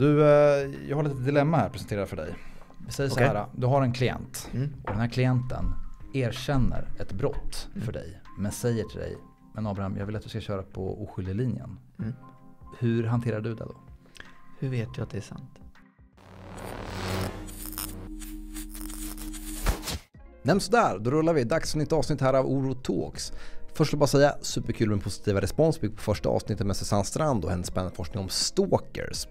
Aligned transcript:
Du, 0.00 0.22
eh, 0.22 0.70
jag 0.88 0.96
har 0.96 1.02
lite 1.02 1.16
dilemma 1.20 1.56
här 1.56 1.66
att 1.66 1.72
presentera 1.72 2.06
för 2.06 2.16
dig. 2.16 2.34
Vi 2.86 2.92
säger 2.92 3.10
Okej. 3.12 3.26
så 3.26 3.32
här, 3.34 3.46
du 3.56 3.66
har 3.66 3.82
en 3.82 3.92
klient 3.92 4.48
Mm. 4.54 4.72
och 4.84 4.90
den 4.90 5.00
här 5.00 5.08
klienten 5.08 5.64
erkänner 6.14 6.88
ett 6.98 7.12
brott 7.12 7.68
Mm. 7.74 7.84
för 7.86 7.92
dig. 7.92 8.20
Men 8.38 8.52
säger 8.52 8.84
till 8.84 8.98
dig, 8.98 9.16
men 9.54 9.66
Abraham 9.66 9.96
jag 9.96 10.06
vill 10.06 10.16
att 10.16 10.22
du 10.22 10.28
ska 10.28 10.40
köra 10.40 10.62
på 10.62 11.02
oskyldig 11.02 11.34
linjen. 11.34 11.78
Mm. 11.98 12.12
Hur 12.78 13.04
hanterar 13.04 13.40
du 13.40 13.54
det 13.54 13.64
då? 13.64 13.74
Hur 14.58 14.68
vet 14.68 14.88
jag 14.96 15.04
att 15.04 15.10
det 15.10 15.16
är 15.18 15.22
sant? 15.22 15.50
Nej 20.42 20.60
sådär, 20.60 20.98
då 20.98 21.10
rullar 21.10 21.32
vi. 21.32 21.44
Dags 21.44 21.72
för 21.72 21.78
nytt 21.78 21.92
avsnitt 21.92 22.20
här 22.20 22.34
av 22.34 22.46
Oro 22.46 22.74
Talks. 22.74 23.32
Först 23.74 23.92
vill 23.92 23.96
jag 23.96 24.00
bara 24.00 24.06
säga, 24.06 24.34
superkul 24.40 24.88
med 24.90 25.02
positiva 25.02 25.40
respons 25.40 25.78
på 25.78 25.86
första 25.96 26.28
avsnittet 26.28 26.66
med 26.66 26.76
Susanne 26.76 27.04
Strand 27.04 27.44
och 27.44 27.50
hennes 27.50 27.66
spännande 27.66 27.96
forskning 27.96 28.22
om 28.22 28.28
stalkers. 28.28 29.26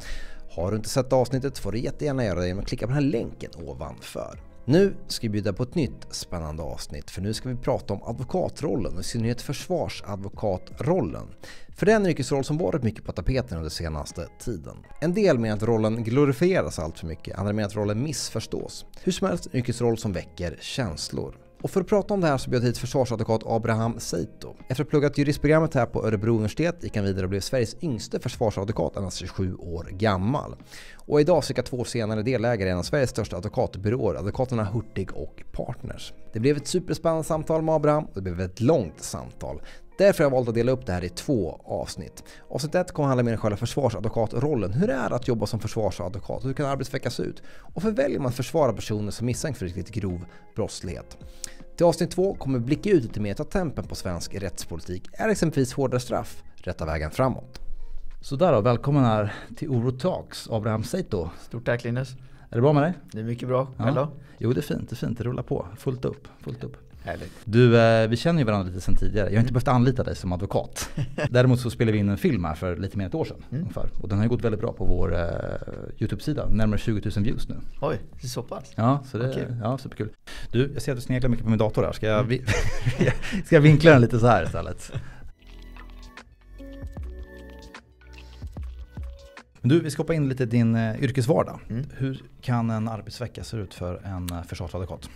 Har 0.55 0.71
du 0.71 0.77
inte 0.77 0.89
sett 0.89 1.13
avsnittet 1.13 1.57
får 1.57 1.71
du 1.71 1.79
jättegärna 1.79 2.25
göra 2.25 2.39
det 2.39 2.47
genom 2.47 2.63
att 2.63 2.67
klicka 2.67 2.87
på 2.87 2.93
den 2.93 3.03
här 3.03 3.11
länken 3.11 3.51
ovanför. 3.55 4.39
Nu 4.65 4.95
ska 5.07 5.27
vi 5.27 5.29
bjuda 5.29 5.53
på 5.53 5.63
ett 5.63 5.75
nytt 5.75 6.07
spännande 6.11 6.63
avsnitt 6.63 7.11
för 7.11 7.21
nu 7.21 7.33
ska 7.33 7.49
vi 7.49 7.55
prata 7.55 7.93
om 7.93 8.03
advokatrollen 8.03 8.93
och 8.93 8.99
i 8.99 9.03
synnerhet 9.03 9.41
försvarsadvokatrollen. 9.41 11.27
För 11.75 11.85
det 11.85 11.91
är 11.91 11.95
en 11.95 12.05
yrkesroll 12.05 12.43
som 12.43 12.57
varit 12.57 12.83
mycket 12.83 13.03
på 13.03 13.11
tapeten 13.11 13.57
under 13.57 13.69
senaste 13.69 14.27
tiden. 14.39 14.77
En 15.01 15.13
del 15.13 15.39
menar 15.39 15.55
att 15.55 15.63
rollen 15.63 16.03
glorifieras 16.03 16.79
allt 16.79 16.99
för 16.99 17.07
mycket, 17.07 17.37
andra 17.37 17.53
menar 17.53 17.67
att 17.67 17.75
rollen 17.75 18.03
missförstås. 18.03 18.85
Hur 19.03 19.11
som 19.11 19.27
helst 19.27 19.47
en 19.51 19.59
yrkesroll 19.59 19.97
som 19.97 20.13
väcker 20.13 20.57
känslor. 20.61 21.44
Och 21.61 21.71
för 21.71 21.81
att 21.81 21.87
prata 21.87 22.13
om 22.13 22.21
det 22.21 22.27
här 22.27 22.37
så 22.37 22.49
bjöd 22.49 22.61
jag 22.61 22.67
hit 22.67 22.77
försvarsadvokat 22.77 23.41
Abraham 23.45 23.99
Seito. 23.99 24.55
Efter 24.59 24.71
att 24.71 24.77
ha 24.77 24.85
pluggat 24.85 25.17
juristprogrammet 25.17 25.73
här 25.73 25.85
på 25.85 26.05
Örebro 26.07 26.31
universitet 26.31 26.83
gick 26.83 26.95
han 26.95 27.05
vidare 27.05 27.23
och 27.23 27.29
blev 27.29 27.39
Sveriges 27.39 27.75
yngste 27.81 28.19
försvarsadvokat, 28.19 28.97
endast 28.97 29.17
27 29.17 29.55
år 29.55 29.87
gammal. 29.91 30.55
Och 30.95 31.21
idag, 31.21 31.43
cirka 31.43 31.63
två 31.63 31.77
år 31.77 31.85
senare, 31.85 32.23
delägare 32.23 32.69
i 32.69 32.71
en 32.71 32.77
av 32.77 32.83
Sveriges 32.83 33.09
största 33.09 33.37
advokatbyråer, 33.37 34.15
advokaterna 34.15 34.63
Hurtig 34.63 35.13
och 35.13 35.43
Partners. 35.51 36.13
Det 36.33 36.39
blev 36.39 36.57
ett 36.57 36.67
superspännande 36.67 37.23
samtal 37.23 37.61
med 37.61 37.75
Abraham 37.75 38.05
och 38.05 38.13
det 38.13 38.21
blev 38.21 38.41
ett 38.41 38.61
långt 38.61 39.01
samtal. 39.03 39.61
Därför 39.97 40.23
har 40.23 40.31
jag 40.31 40.35
valt 40.35 40.49
att 40.49 40.55
dela 40.55 40.71
upp 40.71 40.85
det 40.85 40.93
här 40.93 41.03
i 41.03 41.09
två 41.09 41.61
avsnitt. 41.65 42.23
Avsnitt 42.49 42.75
1 42.75 42.91
kommer 42.91 43.07
handla 43.07 43.23
mer 43.23 43.31
om 43.31 43.37
själva 43.37 43.57
försvarsadvokatrollen. 43.57 44.73
Hur 44.73 44.89
är 44.89 45.09
det 45.09 45.15
att 45.15 45.27
jobba 45.27 45.45
som 45.45 45.59
försvarsadvokat? 45.59 46.45
Hur 46.45 46.53
kan 46.53 46.65
arbetsveckan 46.65 47.11
se 47.11 47.23
ut? 47.23 47.43
Och 47.47 47.83
hur 47.83 47.91
väljer 47.91 48.19
man 48.19 48.27
att 48.27 48.35
försvara 48.35 48.73
personer 48.73 49.11
som 49.11 49.25
misstänks 49.25 49.59
för 49.59 49.65
riktigt 49.65 49.89
grov 49.89 50.25
brottslighet? 50.55 51.17
Till 51.77 51.85
avsnitt 51.85 52.11
2 52.11 52.33
kommer 52.33 52.59
vi 52.59 52.65
blicka 52.65 52.89
ut 52.89 53.03
lite 53.03 53.19
mer, 53.19 53.33
ta 53.33 53.43
tempen 53.43 53.87
på 53.87 53.95
svensk 53.95 54.35
rättspolitik. 54.35 55.09
Är 55.13 55.29
exempelvis 55.29 55.73
hårdare 55.73 55.99
straff 55.99 56.43
rätta 56.55 56.85
vägen 56.85 57.11
framåt? 57.11 57.59
Sådär 58.21 58.51
då, 58.51 58.61
välkommen 58.61 59.03
här 59.03 59.33
till 59.57 59.69
Oro 59.69 59.91
Talks, 59.91 60.49
Abraham 60.49 60.83
Seito. 60.83 61.29
Stort 61.41 61.65
tack 61.65 61.83
Linus. 61.83 62.09
Är 62.49 62.55
det 62.55 62.61
bra 62.61 62.73
med 62.73 62.83
dig? 62.83 62.93
Det 63.11 63.19
är 63.19 63.23
mycket 63.23 63.47
bra. 63.47 63.67
Ja. 63.77 63.83
Själv 63.83 63.95
då? 63.95 64.11
Jo 64.37 64.53
det 64.53 64.59
är 64.59 64.61
fint, 64.61 64.89
det 64.89 64.93
är 64.93 64.95
fint, 65.07 65.17
det 65.17 65.23
rullar 65.23 65.43
på. 65.43 65.67
Fullt 65.77 66.05
upp, 66.05 66.27
fullt 66.41 66.63
upp. 66.63 66.77
Härligt. 67.03 67.31
Du, 67.45 67.77
eh, 67.79 68.07
vi 68.09 68.17
känner 68.17 68.39
ju 68.39 68.45
varandra 68.45 68.67
lite 68.67 68.81
sedan 68.81 68.95
tidigare. 68.95 69.29
Jag 69.29 69.35
har 69.35 69.39
inte 69.41 69.53
behövt 69.53 69.67
anlita 69.67 70.03
dig 70.03 70.15
som 70.15 70.33
advokat. 70.33 70.89
Däremot 71.29 71.59
så 71.59 71.69
spelade 71.69 71.91
vi 71.91 71.97
in 71.99 72.09
en 72.09 72.17
film 72.17 72.43
här 72.45 72.55
för 72.55 72.77
lite 72.77 72.97
mer 72.97 73.05
än 73.05 73.09
ett 73.09 73.15
år 73.15 73.25
sedan. 73.25 73.43
Mm. 73.49 73.61
Ungefär. 73.61 73.89
Och 74.01 74.09
den 74.09 74.17
har 74.17 74.25
ju 74.25 74.29
gått 74.29 74.43
väldigt 74.43 74.61
bra 74.61 74.73
på 74.73 74.85
vår 74.85 75.15
eh, 75.15 75.21
YouTube-sida. 75.99 76.47
Närmare 76.49 76.79
20 76.79 77.09
000 77.15 77.25
views 77.25 77.49
nu. 77.49 77.55
Oj, 77.81 77.97
det 78.21 78.27
är 78.27 78.29
så 78.29 78.43
pass? 78.43 78.71
Ja, 78.75 79.03
så 79.11 79.17
det 79.17 79.29
Okej. 79.29 79.47
ja, 79.63 79.77
superkul. 79.77 80.09
Du, 80.51 80.71
jag 80.73 80.81
ser 80.81 80.91
att 80.91 80.97
du 80.97 81.01
sneglar 81.01 81.29
mycket 81.29 81.43
på 81.45 81.49
min 81.49 81.59
dator 81.59 81.83
här. 81.83 81.91
Ska 81.91 82.07
jag, 82.07 82.19
Mm. 82.25 82.39
ska 83.45 83.55
jag 83.55 83.61
vinkla 83.61 83.91
den 83.91 84.01
lite 84.01 84.19
så 84.19 84.27
här 84.27 84.43
istället? 84.43 84.91
Men 89.61 89.69
du, 89.69 89.79
vi 89.79 89.91
ska 89.91 90.01
hoppa 90.01 90.13
in 90.13 90.29
lite 90.29 90.43
i 90.43 90.45
din 90.45 90.75
eh, 90.75 91.03
yrkesvardag. 91.03 91.59
Mm. 91.69 91.85
Hur 91.97 92.23
kan 92.45 92.69
en 92.69 92.87
arbetsvecka 92.87 93.43
se 93.43 93.57
ut 93.57 93.73
för 93.73 94.01
en 94.05 94.29
eh, 94.29 94.43
försvarsadvokat? 94.43 95.09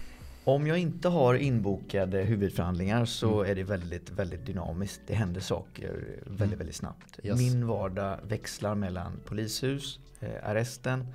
Om 0.44 0.68
jag 0.68 0.78
inte 0.78 1.10
har 1.10 1.36
inbokade 1.36 2.18
huvudförhandlingar 2.22 3.06
så 3.06 3.40
Mm. 3.40 3.52
är 3.52 3.56
det 3.56 3.64
väldigt, 3.64 4.10
väldigt 4.12 4.46
dynamiskt. 4.46 5.02
Det 5.08 5.14
händer 5.16 5.42
saker 5.42 5.90
väldigt, 6.26 6.42
Mm. 6.48 6.58
väldigt 6.58 6.76
snabbt. 6.76 7.20
Yes. 7.24 7.38
Min 7.40 7.68
vardag 7.68 8.20
växlar 8.24 8.76
mellan 8.76 9.20
polishus, 9.26 10.00
eh, 10.20 10.50
arresten, 10.50 11.08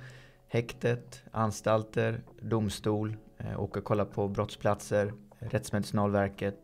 häktet, 0.47 1.21
anstalter, 1.31 2.21
domstol, 2.41 3.15
eh, 3.37 3.59
åka 3.59 3.79
och 3.79 3.85
kolla 3.85 4.05
på 4.05 4.27
brottsplatser, 4.27 5.13
Rättsmedicinalverket. 5.39 6.55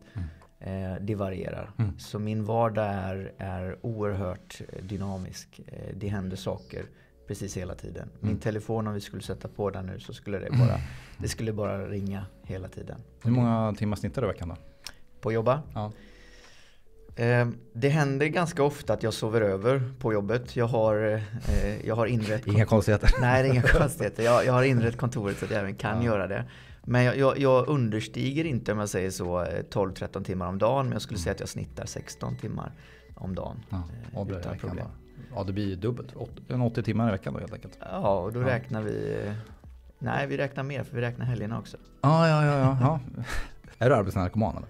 Eh, 0.60 0.94
det 1.00 1.14
varierar. 1.14 1.70
Mm. 1.78 1.98
Så 1.98 2.18
min 2.18 2.44
vardag 2.44 2.86
är, 2.86 3.32
är 3.38 3.76
oerhört 3.86 4.60
dynamisk. 4.82 5.60
Eh, 5.66 5.94
det 5.96 6.08
händer 6.08 6.36
saker 6.36 6.84
precis 7.26 7.56
hela 7.56 7.74
tiden. 7.74 8.08
Min 8.20 8.30
Mm. 8.30 8.40
telefon 8.40 8.86
om 8.86 8.94
vi 8.94 9.00
skulle 9.00 9.22
sätta 9.22 9.48
på 9.48 9.70
den 9.70 9.86
nu 9.86 10.00
så 10.00 10.12
skulle 10.12 10.38
det 10.38 10.50
bara, 10.50 10.80
det 11.18 11.28
skulle 11.28 11.52
bara 11.52 11.86
ringa 11.88 12.26
hela 12.42 12.68
tiden. 12.68 12.98
Hur 13.22 13.30
många 13.30 13.74
timmar 13.78 13.96
snittar 13.96 14.22
du 14.22 14.28
i 14.28 14.32
veckan 14.32 14.48
då? 14.48 14.56
På 15.20 15.28
att 15.28 15.34
jobba? 15.34 15.62
Ja. 15.74 15.92
Eh, 17.16 17.48
det 17.72 17.88
händer 17.88 18.26
ganska 18.26 18.62
ofta 18.62 18.92
att 18.92 19.02
jag 19.02 19.14
sover 19.14 19.40
över 19.40 19.92
på 19.98 20.12
jobbet. 20.12 20.56
Jag 20.56 20.66
har, 20.66 21.14
eh, 21.48 21.86
jag 21.86 21.94
har 21.96 22.06
inrett 22.06 22.46
Inga 22.46 22.66
konstigheter. 22.66 23.10
Nej, 23.20 23.48
inga 23.50 23.62
konstigheter. 23.78 24.22
Jag, 24.22 24.46
jag 24.46 24.52
har 24.52 24.62
inrett 24.62 24.96
kontoret 24.96 25.38
så 25.38 25.44
att 25.44 25.50
jag 25.50 25.60
även 25.60 25.74
kan 25.74 25.96
Ja. 25.98 26.04
göra 26.04 26.26
det. 26.26 26.44
Men 26.84 27.04
jag, 27.04 27.16
jag, 27.16 27.38
jag 27.38 27.68
understiger 27.68 28.44
inte 28.44 28.72
om 28.72 28.78
jag 28.78 28.88
säger 28.88 29.10
så 29.10 29.42
eh, 29.42 29.62
12-13 29.70 30.24
timmar 30.24 30.46
om 30.48 30.58
dagen. 30.58 30.84
Men 30.86 30.92
jag 30.92 31.02
skulle 31.02 31.18
säga 31.18 31.32
att 31.32 31.40
jag 31.40 31.48
snittar 31.48 31.86
16 31.86 32.36
timmar 32.36 32.72
om 33.14 33.34
dagen. 33.34 33.64
Ja, 33.70 33.82
eh, 34.16 34.38
utan 34.38 34.58
problem. 34.58 34.86
Ja, 35.34 35.44
det 35.44 35.52
blir 35.52 35.68
ju 35.68 35.76
dubbelt. 35.76 36.14
En 36.48 36.60
80 36.60 36.82
timmar 36.82 37.08
i 37.08 37.12
veckan 37.12 37.34
då 37.34 37.40
helt 37.40 37.52
enkelt. 37.52 37.78
Ja, 37.80 38.18
och 38.20 38.32
då 38.32 38.40
Ja. 38.40 38.46
räknar 38.46 38.82
vi... 38.82 39.18
Nej, 39.98 40.26
vi 40.26 40.36
räknar 40.36 40.62
mer 40.62 40.84
för 40.84 40.96
vi 40.96 41.02
räknar 41.02 41.26
helgerna 41.26 41.58
också. 41.58 41.76
Ja, 42.00 42.28
ja, 42.28 42.44
ja. 42.46 42.58
ja, 42.80 43.00
ja. 43.16 43.22
är 43.78 43.90
du 43.90 43.96
arbetsnarkoman 43.96 44.56
eller? 44.56 44.68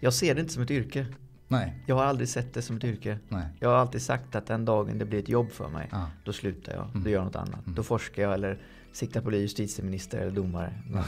Jag 0.00 0.12
ser 0.14 0.34
det 0.34 0.40
inte 0.40 0.52
som 0.52 0.62
ett 0.62 0.70
yrke. 0.70 1.06
Nej, 1.48 1.82
Jag 1.86 1.96
har 1.96 2.04
aldrig 2.04 2.28
sett 2.28 2.54
det 2.54 2.62
som 2.62 2.76
ett 2.76 2.84
yrke. 2.84 3.18
nej. 3.28 3.44
Jag 3.60 3.68
har 3.68 3.76
alltid 3.76 4.02
sagt 4.02 4.34
att 4.34 4.46
den 4.46 4.64
dagen 4.64 4.98
det 4.98 5.04
blir 5.04 5.18
ett 5.18 5.28
jobb 5.28 5.50
för 5.50 5.68
mig, 5.68 5.88
Ja. 5.92 6.06
då 6.24 6.32
slutar 6.32 6.72
jag. 6.74 6.84
Mm. 6.90 7.02
Då 7.04 7.10
gör 7.10 7.18
jag 7.18 7.24
något 7.24 7.36
annat. 7.36 7.62
Mm. 7.66 7.74
Då 7.74 7.82
forskar 7.82 8.22
jag 8.22 8.34
eller 8.34 8.58
siktar 8.92 9.20
på 9.20 9.26
att 9.28 9.30
bli 9.30 9.38
justitieminister 9.40 10.18
eller 10.18 10.30
domare. 10.30 10.72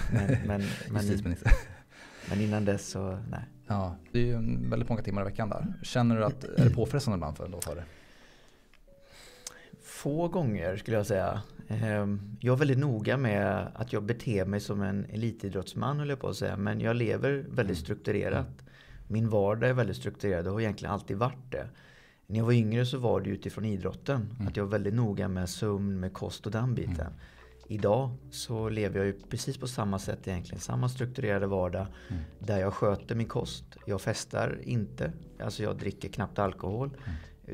Men, 0.46 0.62
men, 0.90 1.02
Justitieminister. 1.02 1.52
men 2.30 2.40
innan 2.40 2.64
dess 2.64 2.88
så, 2.90 3.18
nej. 3.30 3.40
Ja, 3.66 3.96
det 4.12 4.18
är 4.18 4.24
ju 4.24 4.68
väldigt 4.68 4.88
många 4.88 5.02
timmar 5.02 5.22
i 5.22 5.24
veckan 5.24 5.48
där. 5.48 5.74
Känner 5.82 6.16
du 6.16 6.24
att, 6.24 6.44
är 6.44 6.64
det 6.64 6.74
påfrestande 6.74 7.16
ibland 7.16 7.36
för, 7.36 7.48
då 7.48 7.60
för 7.60 7.74
dig? 7.74 7.84
Få 10.02 10.28
gånger 10.28 10.76
skulle 10.76 10.96
jag 10.96 11.06
säga. 11.06 11.42
Ehm, 11.68 12.36
Jag 12.40 12.52
är 12.52 12.58
väldigt 12.58 12.78
noga 12.78 13.16
med 13.16 13.66
att 13.74 13.92
jag 13.92 14.02
beter 14.02 14.44
mig 14.44 14.60
som 14.60 14.82
en 14.82 15.04
elitidrottsman 15.04 15.98
höll 15.98 16.08
jag 16.08 16.20
på 16.20 16.28
att 16.28 16.36
säga. 16.36 16.56
Men 16.56 16.80
jag 16.80 16.96
lever 16.96 17.44
väldigt 17.50 17.78
strukturerat. 17.78 18.64
Min 19.08 19.28
vardag 19.28 19.70
är 19.70 19.74
väldigt 19.74 19.96
strukturerad 19.96 20.46
och 20.46 20.52
har 20.52 20.60
egentligen 20.60 20.94
alltid 20.94 21.16
varit 21.16 21.50
det. 21.50 21.68
När 22.26 22.38
jag 22.38 22.44
var 22.44 22.52
yngre 22.52 22.86
så 22.86 22.98
var 22.98 23.20
det 23.20 23.30
utifrån 23.30 23.64
idrotten. 23.64 24.30
Mm. 24.34 24.48
Att 24.48 24.56
jag 24.56 24.64
var 24.64 24.70
väldigt 24.70 24.94
noga 24.94 25.28
med 25.28 25.48
sömn, 25.48 26.00
med 26.00 26.12
kost 26.12 26.46
och 26.46 26.52
den 26.52 26.74
biten. 26.74 27.00
Mm. 27.00 27.12
Idag 27.68 28.10
så 28.30 28.68
lever 28.68 28.98
jag 28.98 29.06
ju 29.06 29.12
precis 29.30 29.58
på 29.58 29.66
samma 29.66 29.98
sätt 29.98 30.28
egentligen. 30.28 30.60
Samma 30.60 30.88
strukturerade 30.88 31.46
vardag. 31.46 31.86
Mm. 32.08 32.22
Där 32.38 32.58
jag 32.58 32.74
sköter 32.74 33.14
min 33.14 33.28
kost. 33.28 33.64
Jag 33.86 34.00
festar 34.00 34.58
inte. 34.62 35.12
Alltså 35.40 35.62
jag 35.62 35.76
dricker 35.76 36.08
knappt 36.08 36.38
alkohol. 36.38 36.90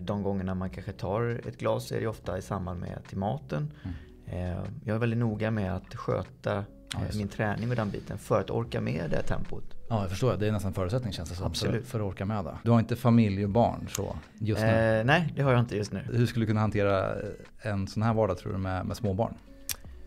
De 0.00 0.22
gångerna 0.22 0.54
man 0.54 0.70
kanske 0.70 0.92
tar 0.92 1.40
ett 1.48 1.58
glas 1.58 1.92
är 1.92 2.00
det 2.00 2.06
ofta 2.06 2.38
i 2.38 2.42
samband 2.42 2.80
med 2.80 2.98
till 3.08 3.18
maten. 3.18 3.72
Mm. 3.84 4.52
Eh, 4.56 4.64
Jag 4.84 4.94
är 4.94 4.98
väldigt 4.98 5.18
noga 5.18 5.50
med 5.50 5.76
att 5.76 5.94
sköta 5.94 6.64
Ja, 6.92 6.98
eh, 7.10 7.16
min 7.16 7.28
träning 7.28 7.70
och 7.70 7.76
den 7.76 7.90
biten 7.90 8.18
för 8.18 8.40
att 8.40 8.50
orka 8.50 8.80
med 8.80 9.10
det 9.10 9.22
tempot. 9.22 9.64
Ja, 9.88 10.00
jag 10.00 10.10
förstår. 10.10 10.36
Det 10.36 10.46
är 10.48 10.52
nästan 10.52 10.72
förutsättning 10.72 11.12
känns 11.12 11.28
det 11.28 11.34
som. 11.34 11.42
För, 11.42 11.50
Absolut. 11.50 11.86
för 11.86 12.00
att 12.00 12.06
orka 12.06 12.24
med 12.24 12.44
det. 12.44 12.58
Du 12.64 12.70
har 12.70 12.78
inte 12.78 12.96
familj 12.96 13.44
och 13.44 13.50
barn 13.50 13.86
så 13.90 14.16
just 14.38 14.60
nu. 14.62 14.68
Eh, 14.98 15.04
nej, 15.04 15.32
det 15.36 15.42
har 15.42 15.50
jag 15.52 15.60
inte 15.60 15.76
just 15.76 15.92
nu. 15.92 16.00
Hur 16.12 16.26
skulle 16.26 16.42
du 16.42 16.46
kunna 16.46 16.60
hantera 16.60 17.14
en 17.62 17.86
sån 17.86 18.02
här 18.02 18.14
vardag 18.14 18.38
tror 18.38 18.52
du 18.52 18.58
med, 18.58 18.86
med 18.86 18.96
småbarn? 18.96 19.34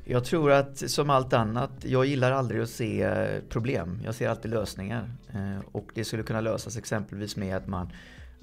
Jag 0.06 0.24
tror 0.26 0.52
att 0.52 0.78
som 0.78 1.10
allt 1.10 1.34
annat, 1.34 1.72
jag 1.84 2.06
gillar 2.06 2.32
aldrig 2.32 2.62
att 2.62 2.70
se 2.70 3.28
problem. 3.50 4.00
Jag 4.04 4.16
ser 4.16 4.30
alltid 4.30 4.52
lösningar. 4.52 5.10
Eh, 5.34 5.60
Och 5.72 5.92
det 5.94 6.04
skulle 6.06 6.24
kunna 6.24 6.42
lösas 6.42 6.78
exempelvis 6.78 7.36
med 7.36 7.58
att 7.58 7.68
man 7.68 7.90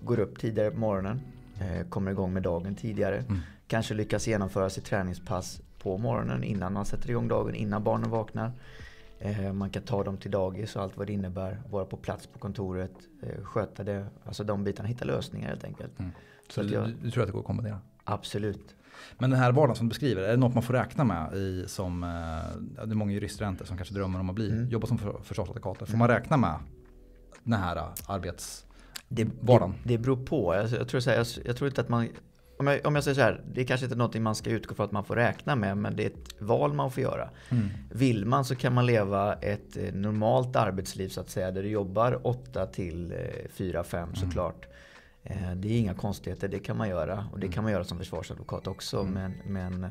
går 0.02 0.18
upp 0.18 0.38
tidigare 0.38 0.70
på 0.70 0.78
morgonen, 0.78 1.20
eh, 1.60 1.88
kommer 1.88 2.10
igång 2.10 2.32
med 2.32 2.42
dagen 2.42 2.74
tidigare. 2.74 3.16
Mm. 3.18 3.38
Kanske 3.66 3.94
lyckas 3.94 4.26
genomföra 4.26 4.70
sitt 4.70 4.84
träningspass 4.84 5.60
på 5.78 5.98
morgonen 5.98 6.44
innan 6.44 6.72
man 6.72 6.84
sätter 6.84 7.10
igång 7.10 7.28
dagen, 7.28 7.54
innan 7.54 7.84
barnen 7.84 8.10
vaknar. 8.10 8.52
Eh, 9.18 9.52
Man 9.52 9.70
kan 9.70 9.82
ta 9.82 10.04
dem 10.04 10.16
till 10.16 10.30
dagis 10.30 10.76
och 10.76 10.82
allt 10.82 10.96
vad 10.96 11.06
det 11.06 11.12
innebär. 11.12 11.62
Vara 11.70 11.84
på 11.84 11.96
plats 11.96 12.26
på 12.26 12.38
kontoret, 12.38 12.92
eh, 13.22 13.42
sköta 13.44 13.84
det. 13.84 14.06
Alltså 14.24 14.44
de 14.44 14.64
bitarna, 14.64 14.88
hitta 14.88 15.04
lösningar 15.04 15.48
helt 15.48 15.64
enkelt. 15.64 15.98
Mm. 15.98 16.10
Så 16.48 16.52
Så 16.52 16.62
du, 16.62 16.74
jag- 16.74 16.94
du, 17.02 17.10
tror 17.10 17.22
att 17.22 17.28
det 17.28 17.32
går 17.32 17.40
att 17.40 17.46
kombinera? 17.46 17.78
Absolut. 18.04 18.74
Men 19.18 19.30
den 19.30 19.38
här 19.38 19.52
vardagen 19.52 19.76
som 19.76 19.86
du 19.86 19.88
beskriver, 19.88 20.22
är 20.22 20.30
det 20.30 20.36
något 20.36 20.54
man 20.54 20.62
får 20.62 20.74
räkna 20.74 21.04
med 21.04 21.34
i 21.34 21.64
som, 21.68 22.02
eh, 22.02 22.08
det 22.86 22.92
är 22.92 22.94
många 22.94 23.12
juriststudenter 23.12 23.64
som 23.64 23.76
kanske 23.76 23.94
drömmer 23.94 24.20
om 24.20 24.28
att 24.30 24.34
bli, 24.34 24.50
Mm. 24.50 24.68
jobba 24.68 24.86
som 24.86 24.98
för, 24.98 25.20
försvarsadvokater. 25.22 25.86
Får 25.86 25.96
man 25.98 26.08
räkna 26.08 26.36
med 26.36 26.54
den 27.44 27.58
här 27.60 27.76
eh, 27.76 27.84
arbets... 28.06 28.64
Det, 29.08 29.28
Vardagen. 29.40 29.74
det, 29.84 29.88
det 29.96 29.98
beror 29.98 30.24
på. 30.24 30.52
Alltså, 30.52 30.76
jag, 30.76 30.88
tror 30.88 31.00
så 31.00 31.10
här, 31.10 31.16
jag, 31.16 31.26
jag 31.44 31.56
tror 31.56 31.68
inte 31.68 31.80
att 31.80 31.88
man 31.88 32.08
om 32.58 32.66
jag, 32.66 32.86
om 32.86 32.94
jag 32.94 33.04
säger 33.04 33.14
så 33.14 33.20
här, 33.20 33.40
det 33.54 33.60
är 33.60 33.64
kanske 33.64 33.86
inte 33.86 33.96
någonting 33.96 34.22
man 34.22 34.34
ska 34.34 34.50
utgå 34.50 34.74
från 34.74 34.86
att 34.86 34.92
man 34.92 35.04
får 35.04 35.16
räkna 35.16 35.56
med, 35.56 35.76
men 35.78 35.96
det 35.96 36.02
är 36.02 36.06
ett 36.06 36.34
val 36.40 36.72
man 36.72 36.90
får 36.90 37.02
göra. 37.02 37.30
Mm. 37.48 37.68
Vill 37.92 38.24
man 38.26 38.44
så 38.44 38.54
kan 38.56 38.72
man 38.74 38.86
leva 38.86 39.34
ett 39.34 39.76
eh, 39.76 39.94
normalt 39.94 40.56
arbetsliv 40.56 41.08
så 41.08 41.20
att 41.20 41.30
säga, 41.30 41.50
där 41.50 41.62
du 41.62 41.68
jobbar 41.68 42.26
8 42.26 42.66
till 42.66 43.14
4-5 43.56 43.96
Mm. 44.02 44.14
såklart. 44.14 44.66
Eh, 45.24 45.52
Det 45.56 45.68
är 45.68 45.78
inga 45.78 45.94
konstigheter, 45.94 46.48
det 46.48 46.58
kan 46.58 46.76
man 46.76 46.88
göra. 46.88 47.26
Och 47.32 47.38
det 47.40 47.46
Mm. 47.46 47.52
kan 47.54 47.64
man 47.64 47.72
göra 47.72 47.84
som 47.84 47.98
försvarsadvokat 47.98 48.66
också. 48.66 49.04
Men, 49.04 49.32
men 49.46 49.86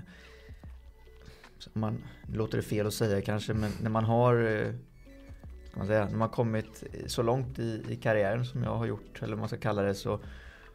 så 1.60 1.70
man, 1.74 2.04
låter 2.34 2.58
det 2.58 2.64
fel 2.64 2.88
att 2.88 2.94
säga 2.94 3.22
kanske, 3.22 3.54
men 3.54 3.72
när 3.82 3.90
man 3.90 4.04
har 4.04 4.36
eh, 4.66 4.74
ska 5.78 5.84
man 5.84 5.88
säga, 5.88 6.10
när 6.10 6.18
man 6.18 6.30
kommit 6.30 6.84
så 7.08 7.22
långt 7.22 7.60
i, 7.60 7.84
i 7.90 7.96
karriären 7.96 8.46
som 8.46 8.64
jag 8.64 8.76
har 8.76 8.86
gjort, 8.86 9.22
eller 9.22 9.34
vad 9.34 9.40
man 9.40 9.48
ska 9.48 9.58
kalla 9.58 9.82
det, 9.82 9.96
så, 9.96 10.20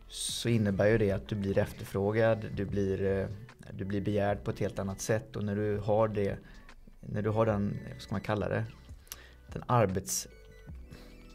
så 0.08 0.48
innebär 0.48 0.86
ju 0.86 0.98
det 0.98 1.10
att 1.10 1.28
du 1.28 1.34
blir 1.34 1.58
efterfrågad, 1.58 2.46
du 2.54 2.64
blir, 2.64 3.04
eh, 3.04 3.26
du 3.70 3.84
blir 3.84 4.00
begärd 4.00 4.44
på 4.44 4.50
ett 4.50 4.58
helt 4.58 4.78
annat 4.78 5.00
sätt. 5.00 5.36
Och 5.36 5.44
när 5.44 5.56
du 5.56 5.78
har 5.78 6.08
det, 6.08 6.36
när 7.00 7.22
du 7.22 7.30
har 7.30 7.46
den, 7.46 7.78
vad 7.92 8.02
ska 8.02 8.14
man 8.14 8.20
kalla 8.20 8.48
det, 8.48 8.64
den 9.52 9.62
arbets 9.66 10.28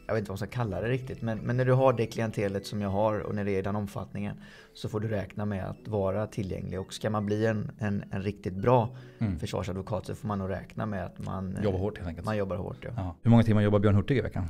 jag 0.08 0.14
vet 0.14 0.20
inte 0.20 0.28
vad 0.30 0.40
man 0.40 0.48
ska 0.48 0.56
kalla 0.56 0.80
det 0.80 0.88
riktigt, 0.88 1.22
men, 1.22 1.38
men 1.38 1.56
när 1.56 1.64
du 1.64 1.72
har 1.72 1.92
det 1.92 2.06
klientelet 2.06 2.66
som 2.66 2.80
jag 2.80 2.88
har 2.88 3.18
och 3.20 3.34
när 3.34 3.44
det 3.44 3.50
är 3.50 3.58
i 3.58 3.62
den 3.62 3.76
omfattningen 3.76 4.36
så 4.74 4.88
får 4.88 5.00
du 5.00 5.08
räkna 5.08 5.44
med 5.44 5.64
att 5.68 5.88
vara 5.88 6.26
tillgänglig. 6.26 6.80
Och 6.80 6.92
ska 6.92 7.10
man 7.10 7.26
bli 7.26 7.46
en, 7.46 7.70
en, 7.78 8.04
en 8.10 8.22
riktigt 8.22 8.54
bra 8.54 8.96
Mm. 9.20 9.38
försvarsadvokat 9.38 10.06
så 10.06 10.14
får 10.14 10.28
man 10.28 10.38
nog 10.38 10.50
räkna 10.50 10.86
med 10.86 11.04
att 11.06 11.18
man 11.18 11.56
eh, 11.56 11.64
Jobbar 11.64 11.78
hårt 11.78 11.96
helt 11.98 12.08
enkelt. 12.08 12.26
Man 12.26 12.36
jobbar 12.36 12.56
hårt 12.56 12.76
ja. 12.80 12.90
Ja. 12.96 13.14
Hur 13.22 13.30
många 13.30 13.42
timmar 13.42 13.62
jobbar 13.62 13.78
Björn 13.78 13.94
Hurtig 13.94 14.16
i 14.18 14.20
veckan? 14.20 14.44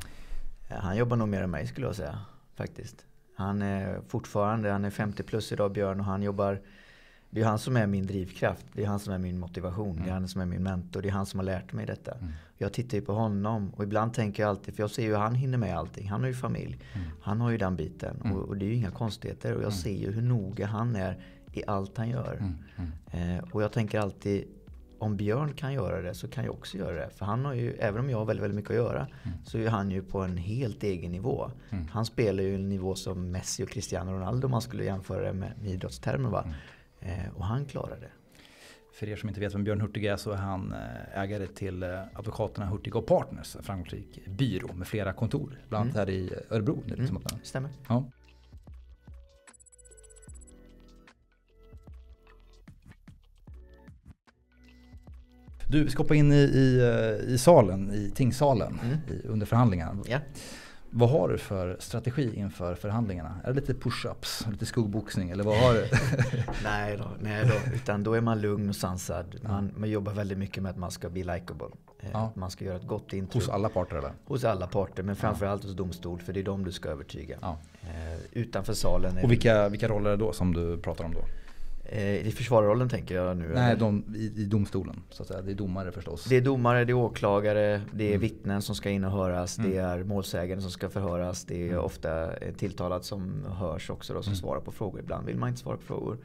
Han 0.68 0.96
jobbar 0.96 1.16
nog 1.16 1.28
mer 1.28 1.42
än 1.42 1.50
mig 1.50 1.66
skulle 1.66 1.86
jag 1.86 1.96
säga. 1.96 2.18
Faktiskt. 2.54 3.04
Han 3.36 3.62
är 3.62 4.00
fortfarande, 4.08 4.70
han 4.70 4.84
är 4.84 4.90
50 4.90 5.22
plus 5.22 5.52
idag 5.52 5.72
Björn 5.72 6.00
och 6.00 6.06
han 6.06 6.22
jobbar 6.22 6.60
Det 7.30 7.40
är 7.40 7.44
han 7.44 7.58
som 7.58 7.76
är 7.76 7.86
min 7.86 8.06
drivkraft. 8.06 8.66
Det 8.72 8.82
är 8.82 8.86
han 8.86 8.98
som 8.98 9.12
är 9.12 9.18
min 9.18 9.38
motivation. 9.38 10.00
Det 10.04 10.08
är 10.08 10.12
han 10.12 10.28
som 10.28 10.40
är 10.40 10.46
min 10.46 10.62
mentor. 10.62 11.02
Det 11.02 11.08
är 11.08 11.12
han 11.12 11.26
som 11.26 11.38
har 11.38 11.44
lärt 11.44 11.72
mig 11.72 11.86
detta. 11.86 12.14
Mm. 12.14 12.32
Jag 12.56 12.72
tittar 12.72 12.98
ju 12.98 13.04
på 13.04 13.12
honom 13.12 13.70
och 13.70 13.84
ibland 13.84 14.14
tänker 14.14 14.42
jag 14.42 14.50
alltid, 14.50 14.74
för 14.74 14.82
jag 14.82 14.90
ser 14.90 15.02
ju 15.02 15.08
hur 15.08 15.16
han 15.16 15.34
hinner 15.34 15.58
med 15.58 15.78
allting. 15.78 16.08
Han 16.08 16.20
har 16.20 16.28
ju 16.28 16.34
familj. 16.34 16.78
Mm. 16.94 17.06
Han 17.22 17.40
har 17.40 17.50
ju 17.50 17.58
den 17.58 17.76
biten. 17.76 18.20
Och, 18.20 18.48
och 18.48 18.56
det 18.56 18.64
är 18.64 18.68
ju 18.68 18.74
inga 18.74 18.90
konstigheter. 18.90 19.54
Och 19.54 19.62
jag 19.62 19.72
ser 19.72 19.96
ju 19.96 20.12
hur 20.12 20.22
noga 20.22 20.66
han 20.66 20.96
är 20.96 21.18
i 21.52 21.62
allt 21.66 21.96
han 21.96 22.08
gör. 22.08 22.36
Mm. 22.40 22.54
Mm. 23.12 23.38
Eh, 23.38 23.44
och 23.50 23.62
jag 23.62 23.72
tänker 23.72 24.00
alltid 24.00 24.44
om 24.98 25.16
Björn 25.16 25.52
kan 25.52 25.72
göra 25.72 26.02
det 26.02 26.14
så 26.14 26.28
kan 26.28 26.44
jag 26.44 26.54
också 26.54 26.76
göra 26.76 26.96
det. 26.96 27.10
För 27.10 27.26
han 27.26 27.44
har 27.44 27.54
ju, 27.54 27.72
även 27.72 28.00
om 28.00 28.10
jag 28.10 28.18
har 28.18 28.24
väldigt, 28.24 28.42
väldigt 28.42 28.56
mycket 28.56 28.70
att 28.70 28.76
göra, 28.76 29.06
så 29.44 29.58
är 29.58 29.68
han 29.68 29.90
ju 29.90 30.02
på 30.02 30.20
en 30.20 30.36
helt 30.36 30.82
egen 30.82 31.12
nivå. 31.12 31.50
Mm. 31.70 31.88
Han 31.88 32.04
spelar 32.06 32.42
ju 32.42 32.54
en 32.54 32.68
nivå 32.68 32.94
som 32.94 33.30
Messi 33.30 33.64
och 33.64 33.68
Cristiano 33.68 34.12
Ronaldo 34.12 34.46
om 34.46 34.50
man 34.50 34.62
skulle 34.62 34.84
jämföra 34.84 35.22
det 35.26 35.32
med, 35.32 35.52
med 35.62 35.70
idrottstermer. 35.70 36.28
Va? 36.28 36.44
Eh, 36.46 36.52
och 37.34 37.44
han 37.44 37.64
klarar 37.64 38.00
det. 38.00 38.10
För 38.94 39.08
er 39.08 39.16
som 39.16 39.28
inte 39.28 39.40
vet 39.40 39.54
vem 39.54 39.64
Björn 39.64 39.80
Hurtig 39.80 40.04
är 40.04 40.16
så 40.16 40.30
är 40.30 40.36
han 40.36 40.72
eh, 40.72 41.18
ägare 41.22 41.46
till 41.46 41.82
eh, 41.82 42.00
advokaterna 42.14 42.66
Hurtig 42.66 42.96
och 42.96 43.06
Partners, 43.06 43.56
en 43.56 43.62
framgångsrik 43.62 44.26
byrå 44.26 44.72
med 44.72 44.86
flera 44.88 45.12
kontor. 45.12 45.60
Bland 45.68 45.82
annat 45.84 45.96
här 45.96 46.10
i 46.10 46.32
Örebro. 46.50 46.82
Det 46.86 46.94
att- 47.02 47.46
Stämmer. 47.46 47.70
Ja. 47.88 48.04
Du, 55.70 55.84
vi 55.84 55.90
ska 55.90 56.02
hoppa 56.02 56.14
in 56.14 56.32
i, 56.32 56.36
i, 56.36 56.80
eh, 56.80 57.34
i 57.34 57.38
salen, 57.38 57.90
i 57.94 58.10
tingssalen 58.14 58.78
Mm. 58.84 58.98
i, 59.08 59.26
under 59.26 59.46
förhandlingarna. 59.46 60.02
Ja. 60.08 60.18
Vad 60.90 61.10
har 61.10 61.28
du 61.28 61.38
för 61.38 61.76
strategi 61.80 62.32
inför 62.36 62.74
förhandlingarna? 62.74 63.40
Är 63.44 63.52
det 63.52 63.60
lite 63.60 63.72
push-ups, 63.72 64.50
lite 64.50 64.66
skuggboxning 64.66 65.30
eller 65.30 65.44
vad 65.44 65.56
har 65.58 65.74
du? 65.74 65.88
Nej 66.64 66.96
då, 66.96 67.04
nej 67.20 67.44
då, 67.46 67.74
utan 67.74 68.02
då 68.04 68.14
är 68.14 68.20
man 68.20 68.40
lugn 68.40 68.68
och 68.68 68.76
sansad. 68.76 69.40
Man, 69.42 69.70
man 69.76 69.90
jobbar 69.90 70.12
väldigt 70.12 70.38
mycket 70.38 70.62
med 70.62 70.70
att 70.70 70.76
man 70.76 70.90
ska 70.90 71.08
bli 71.08 71.24
likable. 71.24 71.66
Eh, 72.00 72.08
Ja. 72.12 72.32
Man 72.34 72.50
ska 72.50 72.64
göra 72.64 72.76
ett 72.76 72.86
gott 72.86 73.12
intryck. 73.12 73.42
Hos 73.42 73.48
alla 73.48 73.68
parter 73.68 73.96
eller? 73.96 74.12
Hos 74.24 74.44
alla 74.44 74.66
parter, 74.66 75.02
men 75.02 75.16
framförallt 75.16 75.64
hos 75.64 75.72
domstol, 75.76 76.20
för 76.20 76.32
det 76.32 76.40
är 76.40 76.44
dem 76.44 76.64
du 76.64 76.72
ska 76.72 76.88
övertyga. 76.88 77.38
Ja. 77.40 77.58
Eh, 77.82 78.18
utanför 78.32 78.74
salen 78.74 79.18
Och 79.22 79.30
vilka, 79.30 79.68
vilka 79.68 79.88
roller 79.88 80.10
är 80.10 80.16
det 80.16 80.24
då 80.24 80.32
som 80.32 80.54
du 80.54 80.78
pratar 80.78 81.04
om 81.04 81.12
då? 81.14 81.20
Eh, 81.90 82.26
I 82.26 82.30
försvararrollen 82.30 82.88
tänker 82.88 83.14
jag 83.14 83.36
nu. 83.36 83.50
Nej, 83.54 83.76
de, 83.76 84.04
i, 84.16 84.32
i 84.42 84.44
domstolen 84.44 85.02
så 85.10 85.22
att 85.22 85.28
säga. 85.28 85.42
Det 85.42 85.50
är 85.50 85.54
domare 85.54 85.92
förstås. 85.92 86.24
Det 86.24 86.36
är 86.36 86.40
domare, 86.40 86.84
det 86.84 86.92
är 86.92 86.94
åklagare, 86.94 87.82
det 87.92 88.04
är 88.04 88.08
Mm. 88.08 88.20
vittnen 88.20 88.62
som 88.62 88.74
ska 88.74 88.90
in 88.90 89.04
och 89.04 89.10
höras, 89.10 89.56
det 89.56 89.78
Mm. 89.78 89.84
är 89.84 90.04
målsägande 90.04 90.62
som 90.62 90.70
ska 90.70 90.88
förhöras, 90.88 91.44
det 91.44 91.62
är 91.62 91.68
Mm. 91.68 91.84
ofta 91.84 92.30
tilltalad 92.56 93.04
som 93.04 93.44
hörs 93.58 93.90
också 93.90 94.14
då, 94.14 94.22
som 94.22 94.30
Mm. 94.30 94.36
svarar 94.40 94.60
på 94.60 94.72
frågor. 94.72 95.00
Ibland 95.00 95.26
vill 95.26 95.36
man 95.38 95.48
inte 95.48 95.60
svara 95.60 95.76
på 95.76 95.82
frågor. 95.82 96.18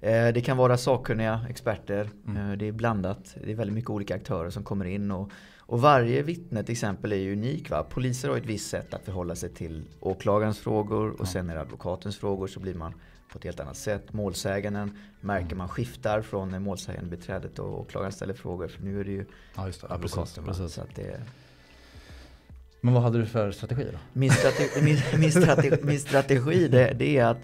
Eh, 0.00 0.28
Det 0.34 0.40
kan 0.44 0.56
vara 0.56 0.76
sakkunniga 0.76 1.40
experter, 1.48 2.08
Mm. 2.26 2.50
Eh, 2.50 2.56
det 2.58 2.68
är 2.68 2.72
blandat. 2.72 3.36
Det 3.44 3.50
är 3.52 3.56
väldigt 3.56 3.74
mycket 3.74 3.90
olika 3.90 4.14
aktörer 4.14 4.50
som 4.50 4.62
kommer 4.64 4.84
in. 4.84 5.10
Och, 5.10 5.30
och 5.58 5.80
varje 5.80 6.22
vittne 6.22 6.62
till 6.62 6.72
exempel 6.72 7.12
är 7.12 7.16
ju 7.16 7.32
unik. 7.32 7.70
Va? 7.70 7.82
Poliser 7.90 8.28
har 8.28 8.36
ett 8.36 8.46
visst 8.46 8.70
sätt 8.70 8.94
att 8.94 9.04
förhålla 9.04 9.34
sig 9.34 9.48
till 9.50 9.82
åklagarens 10.00 10.58
frågor 10.58 11.10
och 11.10 11.16
Ja. 11.20 11.26
sen 11.26 11.50
är 11.50 11.54
det 11.54 11.60
advokatens 11.60 12.16
frågor 12.18 12.46
så 12.46 12.60
blir 12.60 12.74
man 12.74 12.94
på 13.32 13.38
ett 13.38 13.44
helt 13.44 13.60
annat 13.60 13.76
sätt. 13.76 14.12
Målsäganden 14.12 14.98
märker 15.20 15.56
man 15.56 15.68
skiftar 15.68 16.22
från 16.22 16.50
när 16.50 16.58
målsägande 16.58 17.10
beträdet 17.16 17.58
och 17.58 17.80
åklagaren 17.80 18.12
ställer 18.12 18.34
frågor. 18.34 18.68
För 18.68 18.82
nu 18.82 19.00
är 19.00 19.04
det 19.04 19.10
ju 19.10 19.24
Ja, 19.56 19.64
det. 19.66 19.72
Ja, 19.88 19.98
precis, 19.98 20.38
precis. 20.46 20.72
Så 20.74 20.80
att 20.80 20.94
det, 20.94 21.20
Men 22.80 22.94
vad 22.94 23.02
hade 23.02 23.18
du 23.18 23.26
för 23.26 23.50
strategi 23.52 23.86
då? 23.92 23.98
min, 24.12 24.30
strategi, 24.30 24.82
min, 24.82 25.20
min 25.20 25.32
strategi, 25.32 25.76
min 25.82 26.00
strategi 26.00 26.68
det, 26.68 26.92
det 26.98 27.18
är 27.18 27.24
att, 27.24 27.38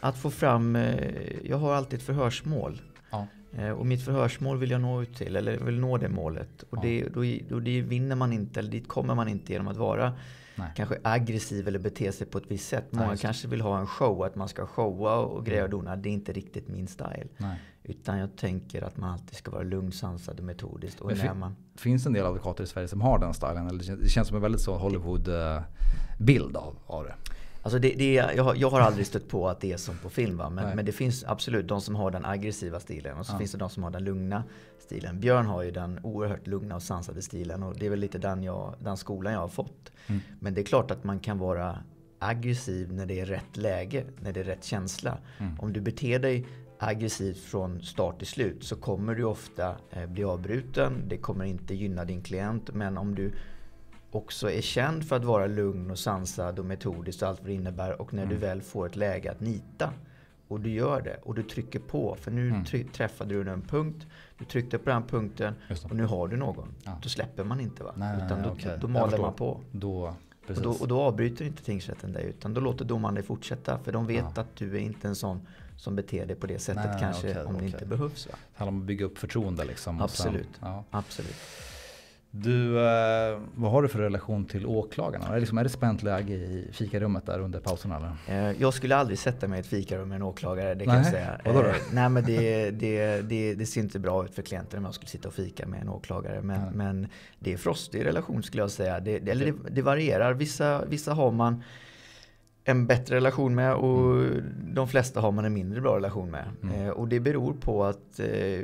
att 0.00 0.18
få 0.18 0.30
fram, 0.30 0.76
eh, 0.76 1.46
jag 1.46 1.56
har 1.56 1.74
alltid 1.74 1.98
ett 1.98 2.04
förhörsmål. 2.06 2.80
Ja. 3.10 3.26
Eh, 3.58 3.70
Och 3.70 3.86
mitt 3.86 4.04
förhörsmål 4.04 4.58
vill 4.58 4.70
jag 4.70 4.80
nå 4.80 5.02
ut 5.02 5.16
till, 5.16 5.36
eller 5.36 5.56
vill 5.58 5.78
nå 5.80 5.96
det 5.98 6.08
målet. 6.08 6.62
Och 6.70 6.78
Ja. 6.78 6.82
det, 6.82 7.04
då, 7.14 7.20
då 7.48 7.60
det 7.60 7.80
vinner 7.80 8.16
man 8.16 8.32
inte, 8.32 8.60
eller 8.60 8.70
dit 8.70 8.88
kommer 8.88 9.14
man 9.14 9.28
inte 9.28 9.52
genom 9.52 9.68
att 9.68 9.76
vara 9.76 10.12
Nej. 10.56 10.70
kanske 10.76 10.98
aggressiv 11.04 11.68
eller 11.68 11.78
bete 11.78 12.12
sig 12.12 12.26
på 12.26 12.38
ett 12.38 12.44
visst 12.48 12.68
sätt. 12.68 12.84
Nej, 12.90 13.00
Många 13.00 13.12
det. 13.12 13.18
kanske 13.18 13.48
vill 13.48 13.60
ha 13.60 13.78
en 13.78 13.86
show, 13.86 14.22
att 14.22 14.34
man 14.36 14.48
ska 14.48 14.66
showa 14.66 15.16
och 15.16 15.46
greja 15.46 15.62
och 15.64 15.68
Mm. 15.68 15.78
dona. 15.84 15.96
Det 15.96 16.08
är 16.08 16.12
inte 16.12 16.32
riktigt 16.32 16.68
min 16.68 16.86
style. 16.86 17.26
Nej. 17.36 17.60
Utan 17.82 18.18
jag 18.18 18.36
tänker 18.36 18.82
att 18.82 18.96
man 18.96 19.10
alltid 19.10 19.36
ska 19.36 19.50
vara 19.50 19.62
lugn, 19.62 19.92
sansad 19.92 20.38
och 20.38 20.44
metodisk. 20.44 21.00
Och 21.00 21.16
när 21.16 21.34
man, 21.34 21.56
Finns 21.76 22.06
en 22.06 22.12
del 22.12 22.26
advokater 22.26 22.64
i 22.64 22.66
Sverige 22.66 22.88
som 22.88 23.00
har 23.00 23.18
den 23.18 23.34
stilen? 23.34 23.66
Eller 23.66 23.78
det 23.78 23.84
känns- 23.84 24.00
det 24.00 24.08
känns 24.08 24.28
som 24.28 24.36
en 24.36 24.42
väldigt 24.42 24.60
så 24.60 24.76
Hollywood-bild 24.78 26.56
av, 26.56 26.76
av 26.86 27.04
det. 27.04 27.14
Alltså 27.66 27.78
det, 27.78 27.94
det 27.94 28.12
jag, 28.14 28.44
har, 28.44 28.54
jag 28.54 28.70
har 28.70 28.80
aldrig 28.80 29.06
stött 29.06 29.28
på 29.28 29.48
att 29.48 29.60
det 29.60 29.72
är 29.72 29.76
som 29.76 29.96
på 29.98 30.10
film. 30.10 30.36
Va? 30.36 30.50
Men, 30.50 30.76
men 30.76 30.84
det 30.84 30.92
finns 30.92 31.24
absolut 31.24 31.68
de 31.68 31.80
som 31.80 31.94
har 31.94 32.10
den 32.10 32.24
aggressiva 32.24 32.80
stilen 32.80 33.18
och 33.18 33.26
så 33.26 33.32
Ja. 33.34 33.38
finns 33.38 33.52
det 33.52 33.58
de 33.58 33.70
som 33.70 33.82
har 33.82 33.90
den 33.90 34.04
lugna 34.04 34.44
stilen. 34.78 35.20
Björn 35.20 35.46
har 35.46 35.62
ju 35.62 35.70
den 35.70 36.00
oerhört 36.02 36.46
lugna 36.46 36.74
och 36.74 36.82
sansade 36.82 37.22
stilen 37.22 37.62
och 37.62 37.76
det 37.78 37.86
är 37.86 37.90
väl 37.90 37.98
lite 37.98 38.18
den, 38.18 38.42
jag, 38.42 38.74
den 38.78 38.96
skolan 38.96 39.32
jag 39.32 39.40
har 39.40 39.48
fått. 39.48 39.92
Mm. 40.06 40.20
Men 40.40 40.54
det 40.54 40.60
är 40.60 40.64
klart 40.64 40.90
att 40.90 41.04
man 41.04 41.18
kan 41.20 41.38
vara 41.38 41.78
aggressiv 42.18 42.92
när 42.92 43.06
det 43.06 43.20
är 43.20 43.26
rätt 43.26 43.56
läge, 43.56 44.04
när 44.20 44.32
det 44.32 44.40
är 44.40 44.44
rätt 44.44 44.64
känsla. 44.64 45.18
Mm. 45.38 45.60
Om 45.60 45.72
du 45.72 45.80
beter 45.80 46.18
dig 46.18 46.46
aggressivt 46.78 47.38
från 47.38 47.82
start 47.82 48.18
till 48.18 48.26
slut 48.26 48.64
så 48.64 48.76
kommer 48.76 49.14
du 49.14 49.24
ofta 49.24 49.76
eh, 49.90 50.06
bli 50.06 50.24
avbruten. 50.24 51.02
Det 51.08 51.16
kommer 51.16 51.44
inte 51.44 51.74
gynna 51.74 52.04
din 52.04 52.22
klient. 52.22 52.74
Men 52.74 52.98
om 52.98 53.14
du 53.14 53.32
också 54.16 54.50
är 54.50 54.60
känd 54.60 55.08
för 55.08 55.16
att 55.16 55.24
vara 55.24 55.46
lugn 55.46 55.90
och 55.90 55.98
sansad 55.98 56.58
och 56.58 56.64
metodisk 56.64 57.22
och 57.22 57.28
allt 57.28 57.40
vad 57.40 57.48
det 57.48 57.54
innebär. 57.54 58.00
Och 58.00 58.14
när 58.14 58.22
du 58.26 58.36
Mm. 58.36 58.40
väl 58.48 58.62
får 58.62 58.86
ett 58.86 58.96
läge 58.96 59.30
att 59.30 59.40
nita 59.40 59.92
och 60.48 60.60
du 60.60 60.70
gör 60.70 61.00
det 61.00 61.16
och 61.22 61.34
du 61.34 61.42
trycker 61.42 61.78
på. 61.78 62.16
För 62.20 62.30
nu 62.30 62.48
Mm. 62.48 62.64
träffade 62.92 63.42
du 63.42 63.50
en 63.50 63.62
punkt. 63.62 64.06
Du 64.38 64.44
tryckte 64.44 64.78
på 64.78 64.90
den 64.90 65.02
punkten 65.02 65.54
det. 65.68 65.84
och 65.84 65.96
nu 65.96 66.04
har 66.04 66.28
du 66.28 66.36
någon. 66.36 66.68
Ja. 66.84 66.98
Då 67.02 67.08
släpper 67.08 67.44
man 67.44 67.60
inte 67.60 67.82
va? 67.84 67.92
Nej, 67.96 68.16
Utan 68.16 68.28
nej, 68.38 68.46
då, 68.46 68.50
okej. 68.52 68.78
då 68.80 68.88
maler 68.88 69.18
man 69.18 69.34
på. 69.34 69.60
Då. 69.72 70.14
Och 70.48 70.62
då, 70.62 70.70
och 70.70 70.88
då 70.88 71.00
avbryter 71.00 71.44
inte 71.44 71.62
tingsrätten 71.64 72.12
dig 72.12 72.24
utan 72.26 72.54
då 72.54 72.60
låter 72.60 72.84
domaren 72.84 73.14
dig 73.14 73.24
fortsätta. 73.24 73.78
För 73.78 73.92
de 73.92 74.06
vet 74.06 74.24
Ja. 74.34 74.40
att 74.42 74.56
du 74.56 74.76
är 74.76 74.80
inte 74.80 75.08
en 75.08 75.14
sån 75.14 75.46
som 75.76 75.96
beter 75.96 76.26
dig 76.26 76.36
på 76.36 76.46
det 76.46 76.58
sättet 76.58 76.84
Nej, 76.86 77.00
kanske 77.00 77.30
okej, 77.30 77.42
om 77.44 77.52
det 77.52 77.56
okej. 77.58 77.66
inte 77.68 77.86
behövs. 77.86 78.26
Va? 78.26 78.32
Det 78.52 78.58
handlar 78.58 78.72
om 78.72 78.80
att 78.80 78.86
bygga 78.86 79.04
upp 79.06 79.18
förtroende 79.18 79.64
liksom. 79.64 80.00
och 80.00 80.10
sen- 80.10 80.26
Absolut. 80.28 80.48
ja. 80.60 80.84
Absolut. 80.90 81.34
Du, 82.40 82.78
eh, 82.78 83.38
vad 83.54 83.70
har 83.70 83.82
du 83.82 83.88
för 83.88 83.98
relation 83.98 84.44
till 84.44 84.66
åklagarna? 84.66 85.28
Är 85.28 85.32
det, 85.34 85.40
liksom, 85.40 85.58
är 85.58 85.62
det 85.62 85.68
spänt 85.68 86.02
läge 86.02 86.34
i 86.34 86.68
fikarummet 86.72 87.26
där 87.26 87.38
under 87.38 87.60
pausen 87.60 87.92
eller? 87.92 88.12
Eh, 88.50 88.60
Jag 88.60 88.74
skulle 88.74 88.96
aldrig 88.96 89.18
sätta 89.18 89.48
mig 89.48 89.56
i 89.56 89.60
ett 89.60 89.66
fikarum 89.66 90.08
med 90.08 90.16
en 90.16 90.22
åklagare, 90.22 90.74
det 90.74 90.84
kan 90.84 90.94
Nej, 90.94 91.02
jag 91.02 91.12
säga. 91.12 91.40
vadå 91.44 91.62
då? 91.62 91.68
Eh, 91.68 91.74
Nej 91.92 92.08
men 92.08 92.24
det, 92.24 92.70
det, 92.70 93.20
det, 93.22 93.54
det 93.54 93.66
ser 93.66 93.80
inte 93.80 93.98
bra 93.98 94.24
ut 94.24 94.34
för 94.34 94.42
klienten 94.42 94.78
om 94.78 94.84
jag 94.84 94.94
skulle 94.94 95.08
sitta 95.08 95.28
och 95.28 95.34
fika 95.34 95.66
med 95.66 95.80
en 95.80 95.88
åklagare. 95.88 96.42
Men, 96.42 96.60
Nej. 96.60 96.70
men 96.74 97.08
det 97.38 97.52
är 97.52 97.56
frostig 97.56 98.04
relation 98.04 98.42
skulle 98.42 98.62
jag 98.62 98.70
säga. 98.70 99.00
Det, 99.00 99.28
eller 99.28 99.54
det 99.70 99.82
varierar. 99.82 100.32
Vissa, 100.34 100.84
vissa 100.84 101.12
har 101.14 101.30
man 101.32 101.62
en 102.68 102.86
bättre 102.86 103.16
relation 103.16 103.54
med 103.54 103.74
och 103.74 104.26
de 104.74 104.88
flesta 104.88 105.20
har 105.20 105.32
man 105.32 105.44
en 105.44 105.54
mindre 105.54 105.80
bra 105.80 105.96
relation 105.96 106.30
med. 106.30 106.44
Mm. 106.62 106.80
Eh, 106.80 106.90
och 106.90 107.08
det 107.08 107.20
beror 107.20 107.52
på 107.52 107.84
att 107.84 108.20
eh, 108.20 108.60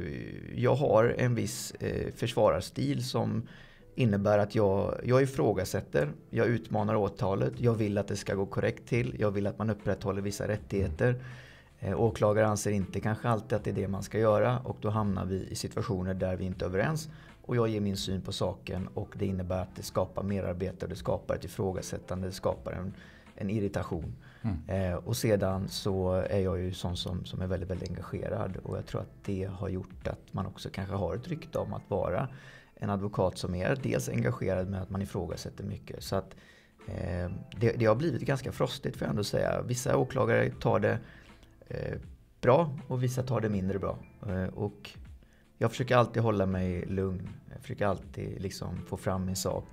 jag 0.55 0.75
har 0.75 1.15
en 1.19 1.35
viss 1.35 1.75
eh, 1.81 2.13
försvararstil 2.15 3.05
som 3.05 3.49
innebär 3.95 4.39
att 4.39 4.55
jag, 4.55 5.01
jag 5.05 5.23
ifrågasätter, 5.23 6.09
jag 6.31 6.47
utmanar 6.47 6.95
åtalet, 6.95 7.53
jag 7.57 7.75
vill 7.75 7.99
att 7.99 8.09
det 8.09 8.17
ska 8.17 8.35
gå 8.35 8.47
korrekt 8.47 8.89
till, 8.89 9.17
jag 9.19 9.31
vill 9.31 9.47
att 9.47 9.59
man 9.59 9.71
upprätthåller 9.71 10.23
vissa 10.23 10.49
rättigheter. 10.49 11.25
Eh, 11.81 12.01
åklagare 12.01 12.47
anser 12.47 12.71
inte 12.71 13.01
kanske 13.01 13.29
alltid 13.29 13.57
att 13.57 13.65
det 13.65 13.71
är 13.71 13.75
det 13.75 13.89
man 13.89 14.03
ska 14.03 14.19
göra 14.19 14.59
och 14.59 14.77
då 14.81 14.91
hamnar 14.91 15.25
vi 15.25 15.47
i 15.51 15.55
situationer 15.55 16.15
där 16.15 16.37
vi 16.37 16.45
inte 16.45 16.65
är 16.65 16.67
överens. 16.67 17.09
Och 17.43 17.57
jag 17.57 17.69
ger 17.69 17.81
min 17.81 17.97
syn 17.97 18.21
på 18.21 18.33
saken 18.33 18.89
och 18.95 19.15
det 19.19 19.27
innebär 19.27 19.63
att 19.63 19.77
det 19.77 19.83
skapar 19.83 20.23
merarbete 20.23 20.85
och 20.85 20.91
det 20.91 20.97
skapar 20.97 21.35
ett 21.35 21.45
ifrågasättande, 21.45 22.27
det 22.27 22.33
skapar 22.33 22.73
en, 22.73 22.95
en 23.35 23.51
irritation. 23.51 24.15
Mm. 24.43 24.93
Eh, 24.93 24.95
och 24.95 25.17
sedan 25.17 25.69
så 25.69 26.13
är 26.13 26.41
jag 26.41 26.61
ju 26.61 26.73
sån 26.73 26.97
som, 26.97 27.25
som 27.25 27.41
är 27.41 27.47
väldigt, 27.47 27.71
väldigt 27.71 27.89
engagerad 27.89 28.57
och 28.57 28.77
jag 28.77 28.87
tror 28.87 29.01
att 29.01 29.25
det 29.25 29.45
har 29.45 29.69
gjort 29.69 30.07
att 30.07 30.33
man 30.33 30.47
också 30.47 30.69
kanske 30.73 30.95
har 30.95 31.15
ett 31.15 31.29
rykte 31.29 31.59
om 31.59 31.73
att 31.73 31.91
vara 31.91 32.29
en 32.75 32.91
advokat 32.91 33.39
som 33.39 33.55
är 33.55 33.79
dels 33.83 34.09
engagerad 34.09 34.69
med 34.69 34.83
att 34.83 34.91
man 34.91 35.03
ifrågasätter 35.03 35.65
mycket. 35.65 36.03
Så 36.03 36.17
att 36.17 36.37
eh, 36.87 37.31
det, 37.61 37.73
det, 37.79 37.85
har 37.85 37.95
blivit 37.95 38.23
ganska 38.23 38.53
frostigt 38.53 38.97
får 38.97 39.05
jag 39.05 39.11
ändå 39.11 39.25
säga. 39.25 39.63
Vissa 39.63 39.97
åklagare 39.97 40.51
tar 40.51 40.81
det 40.81 40.99
eh, 41.69 41.99
bra 42.41 42.79
och 42.89 43.03
vissa 43.03 43.23
tar 43.23 43.41
det 43.41 43.49
mindre 43.49 43.79
bra. 43.79 43.99
Eh, 44.27 44.45
och 44.45 44.91
jag 45.59 45.71
försöker 45.71 45.97
alltid 45.97 46.23
hålla 46.23 46.47
mig 46.47 46.87
lugn. 46.87 47.29
Jag 47.53 47.61
försöker 47.63 47.87
alltid 47.87 48.43
liksom 48.43 48.83
få 48.87 48.97
fram 48.97 49.27
min 49.27 49.37
sak. 49.37 49.65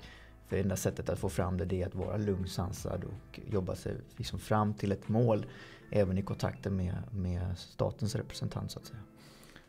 För 0.49 0.57
enda 0.57 0.75
sättet 0.75 1.09
att 1.09 1.19
få 1.19 1.29
fram 1.29 1.57
det, 1.57 1.65
det 1.65 1.81
är 1.81 1.87
att 1.87 1.95
vara 1.95 2.17
lugn, 2.17 2.47
sansad 2.47 3.03
och 3.03 3.39
jobba 3.51 3.75
sig 3.75 3.95
liksom 4.17 4.39
fram 4.39 4.73
till 4.73 4.91
ett 4.91 5.09
mål. 5.09 5.45
Även 5.89 6.17
i 6.17 6.21
kontakten 6.21 6.75
med, 6.75 6.95
med 7.11 7.57
statens 7.57 8.15
representant 8.15 8.71
så 8.71 8.79
att 8.79 8.85
säga. 8.85 8.99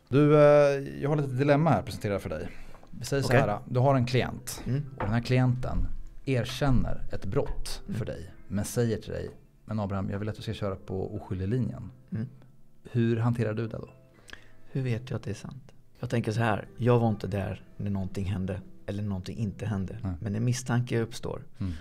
Du, 0.07 0.35
eh, 0.35 1.01
jag 1.01 1.09
har 1.09 1.15
lite 1.15 1.33
dilemma 1.33 1.69
här 1.69 1.79
att 1.79 1.85
presentera 1.85 2.19
för 2.19 2.29
dig. 2.29 2.49
Vi 2.91 3.05
säger 3.05 3.25
okay. 3.25 3.41
så 3.41 3.47
här, 3.47 3.59
du 3.69 3.79
har 3.79 3.95
en 3.95 4.05
klient 4.05 4.63
mm. 4.65 4.83
och 4.95 5.03
den 5.03 5.13
här 5.13 5.21
klienten 5.21 5.87
erkänner 6.25 7.03
ett 7.11 7.25
brott 7.25 7.81
mm. 7.87 7.99
för 7.99 8.05
dig. 8.05 8.33
Men 8.47 8.65
säger 8.65 8.97
till 8.97 9.11
dig, 9.11 9.29
men 9.65 9.79
Abraham 9.79 10.09
jag 10.09 10.19
vill 10.19 10.29
att 10.29 10.35
du 10.35 10.41
ska 10.41 10.53
köra 10.53 10.75
på 10.75 11.15
oskyldig 11.15 11.47
linjen. 11.47 11.91
Mm. 12.11 12.27
Hur 12.91 13.17
hanterar 13.17 13.53
du 13.53 13.67
det 13.67 13.77
då? 13.77 13.89
Hur 14.71 14.81
vet 14.81 15.09
jag 15.09 15.17
att 15.17 15.23
det 15.23 15.31
är 15.31 15.35
sant? 15.35 15.71
Jag 15.99 16.09
tänker 16.09 16.31
så 16.31 16.39
här, 16.39 16.67
jag 16.77 16.99
var 16.99 17.09
inte 17.09 17.27
där 17.27 17.63
när 17.77 17.91
någonting 17.91 18.25
hände 18.25 18.61
eller 18.99 19.09
någonting 19.09 19.37
inte 19.37 19.65
hände. 19.65 19.97
Nej. 20.03 20.13
Men 20.19 20.35
en 20.35 20.45
misstanke 20.45 20.99
uppstår. 20.99 21.43
Mm. 21.59 21.73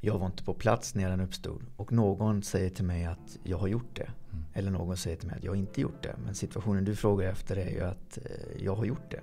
Jag 0.00 0.18
var 0.18 0.26
inte 0.26 0.44
på 0.44 0.54
plats 0.54 0.94
när 0.94 1.10
den 1.10 1.20
uppstod 1.20 1.62
och 1.76 1.92
någon 1.92 2.42
säger 2.42 2.70
till 2.70 2.84
mig 2.84 3.04
att 3.04 3.38
jag 3.44 3.58
har 3.58 3.68
gjort 3.68 3.96
det. 3.96 4.10
Mm. 4.32 4.44
Eller 4.54 4.70
någon 4.70 4.96
säger 4.96 5.16
till 5.16 5.28
mig 5.28 5.36
att 5.36 5.44
jag 5.44 5.56
inte 5.56 5.80
gjort 5.80 6.02
det. 6.02 6.16
Men 6.24 6.34
situationen 6.34 6.84
du 6.84 6.96
frågar 6.96 7.30
efter 7.30 7.56
är 7.56 7.70
ju 7.70 7.80
att 7.80 8.18
eh, 8.18 8.64
jag 8.64 8.76
har 8.76 8.84
gjort 8.84 9.10
det. 9.10 9.20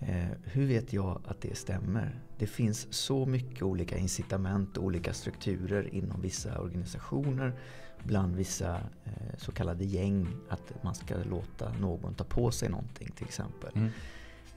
Eh, 0.00 0.28
hur 0.44 0.66
vet 0.66 0.92
jag 0.92 1.22
att 1.24 1.40
det 1.40 1.56
stämmer? 1.56 2.20
Det 2.38 2.46
finns 2.46 2.92
så 2.92 3.26
mycket 3.26 3.62
olika 3.62 3.98
incitament 3.98 4.76
och 4.76 4.84
olika 4.84 5.12
strukturer 5.12 5.94
inom 5.94 6.20
vissa 6.20 6.60
organisationer, 6.60 7.52
bland 8.02 8.36
vissa 8.36 8.76
eh, 9.04 9.12
så 9.38 9.52
kallade 9.52 9.84
gäng, 9.84 10.28
att 10.48 10.72
man 10.82 10.94
ska 10.94 11.16
låta 11.16 11.72
någon 11.72 12.14
ta 12.14 12.24
på 12.24 12.50
sig 12.50 12.68
någonting 12.68 13.10
till 13.16 13.26
exempel. 13.26 13.70
Mm. 13.74 13.90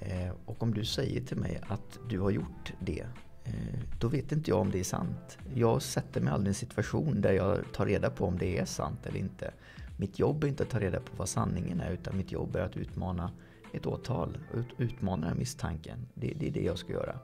Eh, 0.05 0.31
och 0.45 0.63
om 0.63 0.73
du 0.73 0.85
säger 0.85 1.21
till 1.21 1.37
mig 1.37 1.61
att 1.67 1.99
du 2.09 2.19
har 2.19 2.29
gjort 2.29 2.73
det, 2.79 3.05
eh, 3.43 3.79
då 3.99 4.07
vet 4.07 4.31
inte 4.31 4.51
jag 4.51 4.59
om 4.59 4.71
det 4.71 4.79
är 4.79 4.83
sant. 4.83 5.37
Jag 5.55 5.81
sätter 5.81 6.21
mig 6.21 6.33
aldrig 6.33 6.47
i 6.47 6.49
en 6.49 6.55
situation 6.55 7.21
där 7.21 7.33
jag 7.33 7.59
tar 7.73 7.85
reda 7.85 8.09
på 8.09 8.25
om 8.25 8.37
det 8.37 8.57
är 8.57 8.65
sant 8.65 9.05
eller 9.05 9.19
inte. 9.19 9.51
Mitt 9.97 10.19
jobb 10.19 10.43
är 10.43 10.47
inte 10.47 10.63
att 10.63 10.69
ta 10.69 10.79
reda 10.79 10.99
på 10.99 11.15
vad 11.17 11.29
sanningen 11.29 11.79
är, 11.79 11.91
utan 11.91 12.17
mitt 12.17 12.31
jobb 12.31 12.55
är 12.55 12.61
att 12.61 12.77
utmana 12.77 13.31
ett 13.73 13.85
åtal 13.85 14.37
och 14.53 14.81
utmana 14.81 15.21
den 15.21 15.29
här 15.29 15.39
misstanken. 15.39 16.07
Det, 16.13 16.33
det 16.39 16.47
är 16.47 16.51
det 16.51 16.63
jag 16.63 16.77
ska 16.77 16.93
göra. 16.93 17.19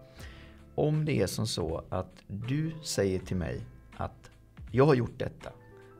Om 0.76 1.06
det 1.06 1.22
är 1.22 1.28
som 1.28 1.48
så 1.48 1.84
att 1.90 2.24
du 2.28 2.72
säger 2.84 3.20
till 3.20 3.38
mig 3.38 3.62
att 3.98 4.32
jag 4.72 4.86
har 4.86 4.96
gjort 4.96 5.20
detta. 5.20 5.50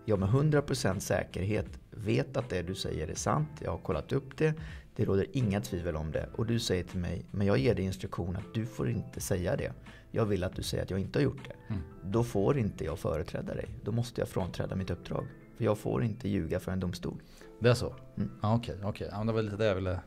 Jag 0.06 0.20
med 0.20 0.30
100% 0.30 1.00
säkerhet 1.00 1.80
vet 1.92 2.38
att 2.38 2.50
det 2.50 2.62
du 2.62 2.76
säger 2.76 3.08
är 3.08 3.16
sant. 3.16 3.50
Jag 3.60 3.72
har 3.72 3.78
kollat 3.78 4.12
upp 4.12 4.38
det. 4.38 4.54
Det 5.00 5.06
råder 5.06 5.26
inga 5.32 5.62
tvivel 5.62 5.96
om 5.96 6.12
det. 6.12 6.30
Och 6.36 6.46
du 6.46 6.60
säger 6.60 6.84
till 6.84 7.00
mig, 7.00 7.26
men 7.32 7.48
jag 7.48 7.58
ger 7.58 7.76
dig 7.76 7.86
instruktion 7.86 8.36
att 8.36 8.54
du 8.54 8.66
får 8.66 8.90
inte 8.90 9.22
säga 9.22 9.56
det. 9.56 9.74
Jag 10.12 10.26
vill 10.26 10.44
att 10.44 10.56
du 10.56 10.64
säger 10.64 10.84
att 10.84 10.90
jag 10.90 11.00
inte 11.00 11.20
har 11.20 11.24
gjort 11.24 11.48
det. 11.48 11.74
Mm. 11.74 11.82
Då 12.04 12.24
får 12.24 12.58
inte 12.58 12.86
jag 12.86 13.00
företräda 13.00 13.54
dig. 13.54 13.70
Då 13.84 13.92
måste 13.92 14.22
jag 14.22 14.28
frånträda 14.28 14.76
mitt 14.76 14.90
uppdrag. 14.90 15.26
För 15.58 15.64
jag 15.66 15.78
får 15.78 16.04
inte 16.04 16.30
ljuga 16.30 16.60
för 16.60 16.72
en 16.72 16.80
domstol. 16.80 17.22
Det 17.60 17.70
är 17.70 17.74
så? 17.74 17.96
Mm. 18.18 18.32
Ja, 18.42 18.56
okej, 18.56 18.76
okay, 18.76 18.90
okay. 18.90 19.08
ja, 19.12 19.24
det 19.24 19.32
var 19.32 19.42
lite 19.42 19.56
det 19.56 19.66
jag 19.66 19.76
ville 19.76 20.00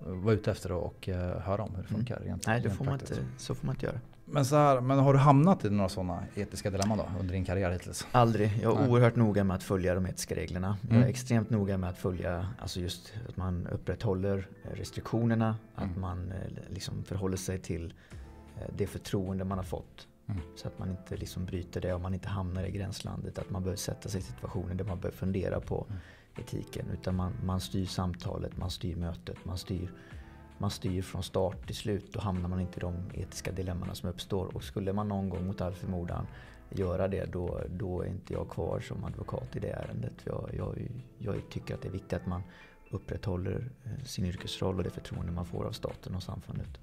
vara 0.00 0.34
ute 0.34 0.50
efter 0.50 0.72
och 0.72 1.08
uh, 1.08 1.14
höra 1.16 1.62
om 1.62 1.74
hur 1.74 1.82
det 1.82 1.88
funkar. 1.88 2.16
Mm. 2.16 2.28
Rent, 2.28 2.46
Nej, 2.46 2.60
det 2.60 2.70
får 2.70 2.84
man 2.84 2.94
inte, 2.94 3.16
så 3.38 3.54
får 3.54 3.66
man 3.66 3.74
inte 3.74 3.86
göra. 3.86 4.00
Men, 4.24 4.44
så 4.44 4.56
här, 4.56 4.80
men 4.80 4.98
har 4.98 5.12
du 5.12 5.18
hamnat 5.18 5.64
i 5.64 5.70
några 5.70 5.88
sådana 5.88 6.24
etiska 6.34 6.70
dilemman 6.70 6.98
då 6.98 7.06
under 7.20 7.34
din 7.34 7.44
karriär 7.44 7.70
hittills? 7.70 8.06
Aldrig. 8.12 8.52
Jag 8.62 8.76
är 8.76 8.80
Nej. 8.80 8.90
oerhört 8.90 9.16
noga 9.16 9.44
med 9.44 9.56
att 9.56 9.62
följa 9.62 9.94
de 9.94 10.06
etiska 10.06 10.34
reglerna. 10.34 10.66
Mm. 10.66 10.78
Jag 10.82 10.92
är 10.92 10.96
mm. 10.96 11.08
extremt 11.08 11.50
noga 11.50 11.78
med 11.78 11.90
att 11.90 11.98
följa 11.98 12.48
alltså 12.58 12.80
just 12.80 13.12
att 13.28 13.36
man 13.36 13.66
upprätthåller 13.66 14.48
restriktionerna. 14.62 15.56
Mm. 15.76 15.90
Att 15.90 15.96
man 15.96 16.32
eh, 16.32 16.74
liksom 16.74 17.04
förhåller 17.04 17.36
sig 17.36 17.58
till 17.58 17.94
eh, 18.56 18.74
det 18.76 18.86
förtroende 18.86 19.44
man 19.44 19.58
har 19.58 19.64
fått. 19.64 20.08
Mm. 20.26 20.40
Så 20.56 20.68
att 20.68 20.78
man 20.78 20.90
inte 20.90 21.16
liksom 21.16 21.44
bryter 21.44 21.80
det 21.80 21.94
och 21.94 22.00
man 22.00 22.14
inte 22.14 22.28
hamnar 22.28 22.64
i 22.64 22.70
gränslandet. 22.70 23.38
Att 23.38 23.50
man 23.50 23.62
behöver 23.62 23.78
sätta 23.78 24.08
sig 24.08 24.20
i 24.20 24.22
situationer 24.22 24.74
där 24.74 24.84
man 24.84 25.00
behöver 25.00 25.16
fundera 25.16 25.60
på 25.60 25.86
mm 25.88 26.00
etiken. 26.38 26.86
Utan 26.92 27.14
man, 27.14 27.32
man 27.44 27.60
styr 27.60 27.86
samtalet, 27.86 28.56
man 28.56 28.70
styr 28.70 28.96
mötet, 28.96 29.44
man 29.44 29.58
styr, 29.58 29.92
man 30.58 30.70
styr 30.70 31.02
från 31.02 31.22
start 31.22 31.66
till 31.66 31.76
slut. 31.76 32.12
Då 32.12 32.20
hamnar 32.20 32.48
man 32.48 32.60
inte 32.60 32.76
i 32.76 32.80
de 32.80 32.94
etiska 33.14 33.52
dilemmana 33.52 33.94
som 33.94 34.08
uppstår. 34.08 34.56
Och 34.56 34.64
skulle 34.64 34.92
man 34.92 35.08
någon 35.08 35.28
gång 35.28 35.46
mot 35.46 35.60
all 35.60 35.74
förmodan 35.74 36.26
göra 36.70 37.08
det 37.08 37.32
då, 37.32 37.60
då 37.70 38.02
är 38.02 38.06
inte 38.06 38.32
jag 38.32 38.50
kvar 38.50 38.80
som 38.80 39.04
advokat 39.04 39.56
i 39.56 39.60
det 39.60 39.70
ärendet. 39.70 40.14
Jag, 40.24 40.50
jag, 40.56 40.88
jag 41.18 41.36
tycker 41.50 41.74
att 41.74 41.82
det 41.82 41.88
är 41.88 41.92
viktigt 41.92 42.12
att 42.12 42.26
man 42.26 42.42
upprätthåller 42.90 43.70
eh, 43.84 44.04
sin 44.04 44.24
yrkesroll 44.24 44.78
och 44.78 44.84
det 44.84 44.90
förtroende 44.90 45.32
man 45.32 45.46
får 45.46 45.64
av 45.64 45.72
staten 45.72 46.14
och 46.14 46.22
samfundet. 46.22 46.78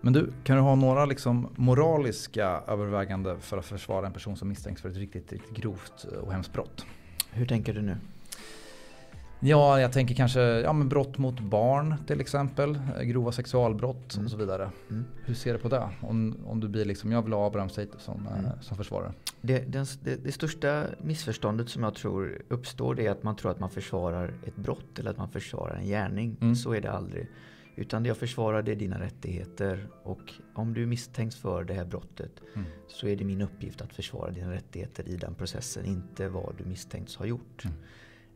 Men 0.00 0.12
du, 0.12 0.32
kan 0.44 0.56
du 0.56 0.62
ha 0.62 0.74
några 0.74 1.04
liksom 1.04 1.48
moraliska 1.56 2.62
överväganden 2.66 3.40
för 3.40 3.58
att 3.58 3.66
försvara 3.66 4.06
en 4.06 4.12
person 4.12 4.36
som 4.36 4.48
misstänks 4.48 4.82
för 4.82 4.88
ett 4.88 4.96
riktigt, 4.96 5.32
riktigt 5.32 5.56
grovt 5.56 6.04
och 6.04 6.32
hemskt 6.32 6.52
brott? 6.52 6.86
Hur 7.30 7.46
tänker 7.46 7.74
du 7.74 7.82
nu? 7.82 7.96
Ja, 9.40 9.80
jag 9.80 9.92
tänker 9.92 10.14
kanske 10.14 10.40
ja, 10.40 10.72
men 10.72 10.88
brott 10.88 11.18
mot 11.18 11.40
barn 11.40 11.94
till 12.06 12.20
exempel. 12.20 12.78
Grova 13.02 13.32
sexualbrott 13.32 14.14
mm. 14.14 14.24
och 14.24 14.30
så 14.30 14.36
vidare. 14.36 14.70
Mm. 14.90 15.04
Hur 15.24 15.34
ser 15.34 15.52
du 15.52 15.58
på 15.58 15.68
det? 15.68 15.88
Om, 16.00 16.36
om 16.46 16.60
du 16.60 16.68
blir 16.68 16.84
liksom, 16.84 17.12
jag 17.12 17.22
vill 17.22 17.32
ha 17.32 17.46
Abraham 17.46 17.70
Seito 17.70 17.98
som, 17.98 18.26
mm. 18.26 18.44
äh, 18.44 18.50
som 18.60 18.76
försvarare. 18.76 19.12
Det, 19.40 19.58
det, 19.58 19.98
det, 20.24 20.32
största 20.32 20.84
missförståndet 21.02 21.68
som 21.68 21.82
jag 21.82 21.94
tror 21.94 22.42
uppstår 22.48 22.94
det 22.94 23.06
är 23.06 23.10
att 23.10 23.22
man 23.22 23.36
tror 23.36 23.50
att 23.50 23.60
man 23.60 23.70
försvarar 23.70 24.34
ett 24.46 24.56
brott 24.56 24.98
eller 24.98 25.10
att 25.10 25.18
man 25.18 25.28
försvarar 25.28 25.74
en 25.74 25.86
gärning. 25.86 26.36
Mm. 26.40 26.56
Så 26.56 26.72
är 26.72 26.80
det 26.80 26.92
aldrig. 26.92 27.28
Utan 27.76 28.02
det 28.02 28.08
jag 28.08 28.16
försvarar 28.16 28.62
det 28.62 28.72
är 28.72 28.76
dina 28.76 29.00
rättigheter. 29.00 29.88
Och 30.02 30.34
om 30.54 30.74
du 30.74 30.86
misstänks 30.86 31.36
för 31.36 31.64
det 31.64 31.74
här 31.74 31.84
brottet 31.84 32.32
mm. 32.54 32.66
så 32.88 33.08
är 33.08 33.16
det 33.16 33.24
min 33.24 33.42
uppgift 33.42 33.80
att 33.80 33.92
försvara 33.92 34.30
dina 34.30 34.52
rättigheter 34.52 35.08
i 35.08 35.16
den 35.16 35.34
processen. 35.34 35.84
Inte 35.86 36.28
vad 36.28 36.54
du 36.58 36.64
misstänks 36.64 37.16
ha 37.16 37.26
gjort. 37.26 37.64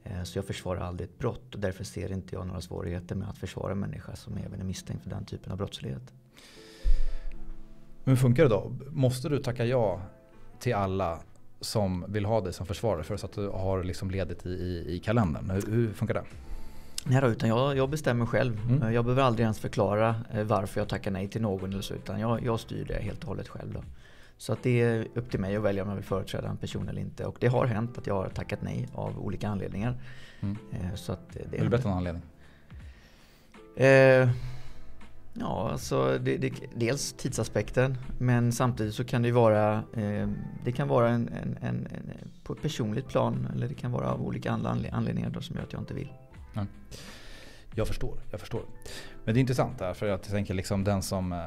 Eh, 0.04 0.22
så 0.22 0.38
jag 0.38 0.44
försvarar 0.44 0.80
aldrig 0.80 1.08
ett 1.08 1.18
brott 1.18 1.54
och 1.54 1.60
därför 1.60 1.84
ser 1.84 2.12
inte 2.12 2.34
jag 2.34 2.46
några 2.46 2.60
svårigheter 2.60 3.14
med 3.14 3.28
att 3.28 3.38
försvara 3.38 3.72
en 3.72 3.78
människa 3.78 4.16
som 4.16 4.36
även 4.36 4.60
är 4.60 4.64
misstänkt 4.64 5.02
för 5.02 5.10
den 5.10 5.24
typen 5.24 5.52
av 5.52 5.58
brottslighet. 5.58 6.12
Men 8.04 8.14
hur 8.14 8.16
funkar 8.16 8.42
det 8.42 8.48
då? 8.48 8.72
Måste 8.90 9.28
du 9.28 9.38
tacka 9.38 9.64
ja 9.64 10.00
till 10.58 10.74
alla 10.74 11.18
som 11.60 12.04
vill 12.08 12.24
ha 12.24 12.40
dig 12.40 12.52
som 12.52 12.66
försvarare 12.66 13.04
för 13.04 13.14
att 13.14 13.32
du 13.32 13.48
har 13.48 13.84
liksom 13.84 14.10
ledigt 14.10 14.46
i, 14.46 14.50
i, 14.50 14.94
i 14.94 14.98
kalendern? 14.98 15.50
Hur, 15.50 15.72
hur 15.72 15.92
funkar 15.92 16.14
det? 16.14 16.24
Nej 17.04 17.20
då, 17.20 17.26
utan 17.26 17.48
jag, 17.48 17.76
jag 17.76 17.90
bestämmer 17.90 18.26
själv. 18.26 18.60
Mm. 18.70 18.92
Jag 18.92 19.04
behöver 19.04 19.22
aldrig 19.22 19.44
ens 19.44 19.58
förklara 19.58 20.14
eh, 20.32 20.44
varför 20.44 20.80
jag 20.80 20.88
tackar 20.88 21.10
nej 21.10 21.28
till 21.28 21.42
någon 21.42 21.72
eller 21.72 21.82
så. 21.82 21.94
Utan 21.94 22.20
jag, 22.20 22.44
jag 22.44 22.60
styr 22.60 22.84
det 22.84 23.02
helt 23.02 23.22
och 23.22 23.28
hållet 23.28 23.48
själv. 23.48 23.72
Då. 23.72 23.80
Så 24.36 24.52
att 24.52 24.62
det 24.62 24.80
är 24.80 25.08
upp 25.14 25.30
till 25.30 25.40
mig 25.40 25.56
att 25.56 25.62
välja 25.62 25.82
om 25.82 25.88
jag 25.88 25.96
vill 25.96 26.04
företräda 26.04 26.48
en 26.48 26.56
person 26.56 26.88
eller 26.88 27.00
inte. 27.00 27.26
Och 27.26 27.36
det 27.40 27.46
har 27.46 27.66
hänt 27.66 27.98
att 27.98 28.06
jag 28.06 28.14
har 28.14 28.28
tackat 28.28 28.62
nej 28.62 28.88
av 28.94 29.18
olika 29.18 29.48
anledningar. 29.48 30.02
Mm. 30.40 30.56
Eh, 30.72 30.94
så 30.94 31.12
att 31.12 31.32
det 31.32 31.48
vill 31.50 31.60
du 31.60 31.68
berätta 31.68 31.88
någon 31.88 31.98
anledning? 31.98 32.22
Eh, 33.76 34.30
ja, 35.34 35.70
alltså 35.72 36.18
det, 36.18 36.36
det, 36.36 36.52
dels 36.74 37.12
tidsaspekten. 37.12 37.98
Men 38.18 38.52
samtidigt 38.52 38.94
så 38.94 39.04
kan 39.04 39.22
det 39.22 39.32
vara 39.32 39.82
eh, 39.94 40.28
Det 40.64 40.72
kan 40.72 40.88
vara 40.88 41.10
en, 41.10 41.28
en, 41.28 41.58
en, 41.60 41.86
en, 41.86 42.30
på 42.44 42.52
ett 42.52 42.62
personligt 42.62 43.08
plan. 43.08 43.48
Eller 43.54 43.68
det 43.68 43.74
kan 43.74 43.92
vara 43.92 44.10
av 44.10 44.22
olika 44.22 44.52
anledningar 44.92 45.30
då, 45.30 45.40
som 45.40 45.56
gör 45.56 45.62
att 45.62 45.72
jag 45.72 45.82
inte 45.82 45.94
vill. 45.94 46.12
Ja. 46.54 46.66
Jag 47.74 47.86
förstår, 47.86 48.18
jag 48.30 48.40
förstår. 48.40 48.62
Men 49.24 49.34
det 49.34 49.38
är 49.38 49.40
intressant 49.40 49.80
här 49.80 49.94
för 49.94 50.06
jag 50.06 50.22
tänker 50.22 50.54
liksom 50.54 50.84
den 50.84 51.02
som 51.02 51.32
eh, 51.32 51.38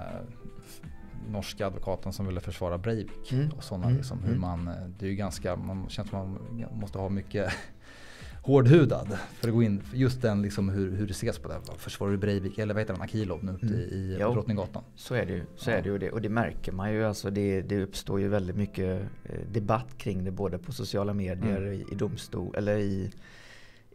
norska 1.32 1.68
advokaten 1.68 2.14
som 2.14 2.28
ville 2.28 2.40
försvara 2.40 2.78
Breivik 2.78 3.32
mm. 3.32 3.50
och 3.52 3.64
sådana 3.64 3.86
mm. 3.86 3.98
liksom, 3.98 4.20
hur 4.20 4.36
mm. 4.36 4.42
man, 4.42 4.68
eh, 4.68 4.74
det 5.00 5.06
är 5.06 5.10
ju 5.10 5.16
ganska, 5.16 5.56
man 5.56 5.90
känns 5.90 6.10
som 6.10 6.20
man 6.20 6.40
måste 6.80 6.98
ha 6.98 7.10
mycket 7.10 7.54
hårdhudad 8.46 9.18
för 9.34 9.48
att 9.48 9.54
gå 9.54 9.64
in 9.64 9.82
just 9.94 10.22
den 10.22 10.42
liksom 10.42 10.70
hur, 10.70 10.92
hur 10.92 11.08
det 11.08 11.12
ses 11.12 11.40
på 11.40 11.48
det. 11.48 11.60
Försvarar 11.78 12.12
du 12.12 12.18
Breivik 12.18 12.58
eller 12.58 12.74
vad 12.74 12.82
heter 12.82 12.94
han, 12.94 13.02
Akilov 13.02 13.44
nu 13.44 13.52
ute 13.52 13.66
mm. 13.66 13.80
i 13.80 14.16
Drottninggatan? 14.20 14.84
Så 14.96 15.16
är 15.16 15.26
det 15.26 15.34
ju. 15.34 15.44
Så 15.56 15.72
är 15.72 15.82
det, 15.82 15.92
och 15.92 16.00
det, 16.00 16.12
och 16.12 16.22
det 16.22 16.30
märker 16.30 16.72
man 16.72 16.94
ju. 16.94 17.06
Alltså 17.06 17.30
det, 17.30 17.62
det 17.62 17.84
uppstår 17.84 18.20
ju 18.20 18.28
väldigt 18.28 18.56
mycket 18.56 19.02
eh, 19.24 19.40
debatt 19.52 19.98
kring 19.98 20.24
det 20.24 20.32
både 20.32 20.58
på 20.58 20.72
sociala 20.72 21.14
medier, 21.14 21.58
mm. 21.58 21.74
i, 21.74 21.86
i 21.92 21.96
domstol 21.96 22.56
eller 22.56 22.78
i, 22.78 23.12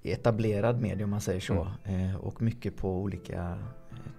i 0.03 0.13
etablerad 0.13 0.81
media 0.81 1.05
om 1.05 1.11
man 1.11 1.21
säger 1.21 1.41
så. 1.41 1.69
Mm. 1.85 2.11
Eh, 2.11 2.17
och 2.17 2.43
mycket 2.43 2.77
på 2.77 3.01
olika 3.01 3.59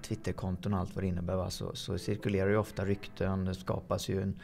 Twitterkonton 0.01 0.73
och 0.73 0.79
allt 0.79 0.95
vad 0.95 1.03
det 1.03 1.07
innebär. 1.07 1.35
Va? 1.35 1.49
Så, 1.49 1.75
så 1.75 1.97
cirkulerar 1.97 2.49
ju 2.49 2.57
ofta 2.57 2.85
rykten, 2.85 3.45
det 3.45 3.55
skapas 3.55 4.09
ju 4.09 4.21
en, 4.21 4.39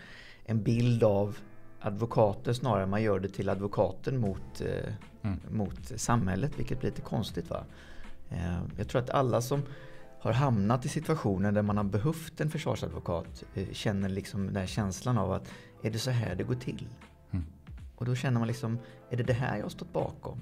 en 0.45 0.63
bild 0.63 1.03
av 1.03 1.37
advokaten 1.79 2.55
snarare 2.55 2.85
man 2.85 3.03
gör 3.03 3.19
det 3.19 3.29
till 3.29 3.49
advokaten 3.49 4.17
mot, 4.19 4.61
eh, 4.61 4.93
mm. 5.21 5.39
mot 5.49 5.99
samhället 5.99 6.59
vilket 6.59 6.79
blir 6.79 6.89
lite 6.89 7.01
konstigt. 7.01 7.49
Va? 7.49 7.63
Eh, 8.29 8.59
jag 8.77 8.87
tror 8.87 9.01
att 9.01 9.09
alla 9.09 9.41
som 9.41 9.61
har 10.19 10.31
hamnat 10.31 10.85
i 10.85 10.89
situationer 10.89 11.51
där 11.51 11.61
man 11.61 11.77
har 11.77 11.83
behövt 11.83 12.41
en 12.41 12.49
försvarsadvokat 12.49 13.43
eh, 13.53 13.67
känner 13.71 14.09
liksom 14.09 14.45
den 14.45 14.55
här 14.55 14.65
känslan 14.65 15.17
av 15.17 15.31
att 15.31 15.49
är 15.83 15.91
det 15.91 15.99
så 15.99 16.11
här 16.11 16.35
det 16.35 16.43
går 16.43 16.55
till? 16.55 16.87
Mm. 17.31 17.45
Och 17.95 18.05
då 18.05 18.15
känner 18.15 18.39
man 18.39 18.47
liksom, 18.47 18.79
är 19.09 19.17
det 19.17 19.23
det 19.23 19.33
här 19.33 19.55
jag 19.57 19.63
har 19.63 19.69
stått 19.69 19.93
bakom? 19.93 20.41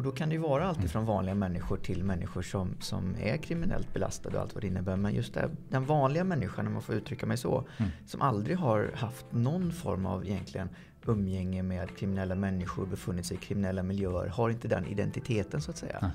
Och 0.00 0.04
då 0.04 0.12
kan 0.12 0.28
det 0.28 0.34
ju 0.34 0.40
vara 0.40 0.66
allt 0.66 0.78
mm. 0.78 0.88
från 0.88 1.04
vanliga 1.04 1.34
människor 1.34 1.76
till 1.76 2.04
människor 2.04 2.42
som, 2.42 2.76
som 2.80 3.16
är 3.20 3.36
kriminellt 3.36 3.94
belastade 3.94 4.36
och 4.36 4.42
allt 4.42 4.54
vad 4.54 4.62
det 4.62 4.66
innebär. 4.66 4.96
Men 4.96 5.14
just 5.14 5.34
det, 5.34 5.50
den 5.68 5.84
vanliga 5.84 6.24
människan, 6.24 6.66
om 6.66 6.72
man 6.72 6.82
får 6.82 6.94
uttrycka 6.94 7.26
mig 7.26 7.36
så, 7.36 7.64
mm. 7.76 7.90
som 8.06 8.22
aldrig 8.22 8.56
har 8.56 8.90
haft 8.94 9.26
någon 9.30 9.72
form 9.72 10.06
av 10.06 10.26
egentligen 10.26 10.68
umgänge 11.06 11.62
med 11.62 11.96
kriminella 11.96 12.34
människor, 12.34 12.86
befunnit 12.86 13.26
sig 13.26 13.36
i 13.36 13.40
kriminella 13.40 13.82
miljöer, 13.82 14.26
har 14.26 14.50
inte 14.50 14.68
den 14.68 14.86
identiteten 14.86 15.60
så 15.60 15.70
att 15.70 15.76
säga. 15.76 16.12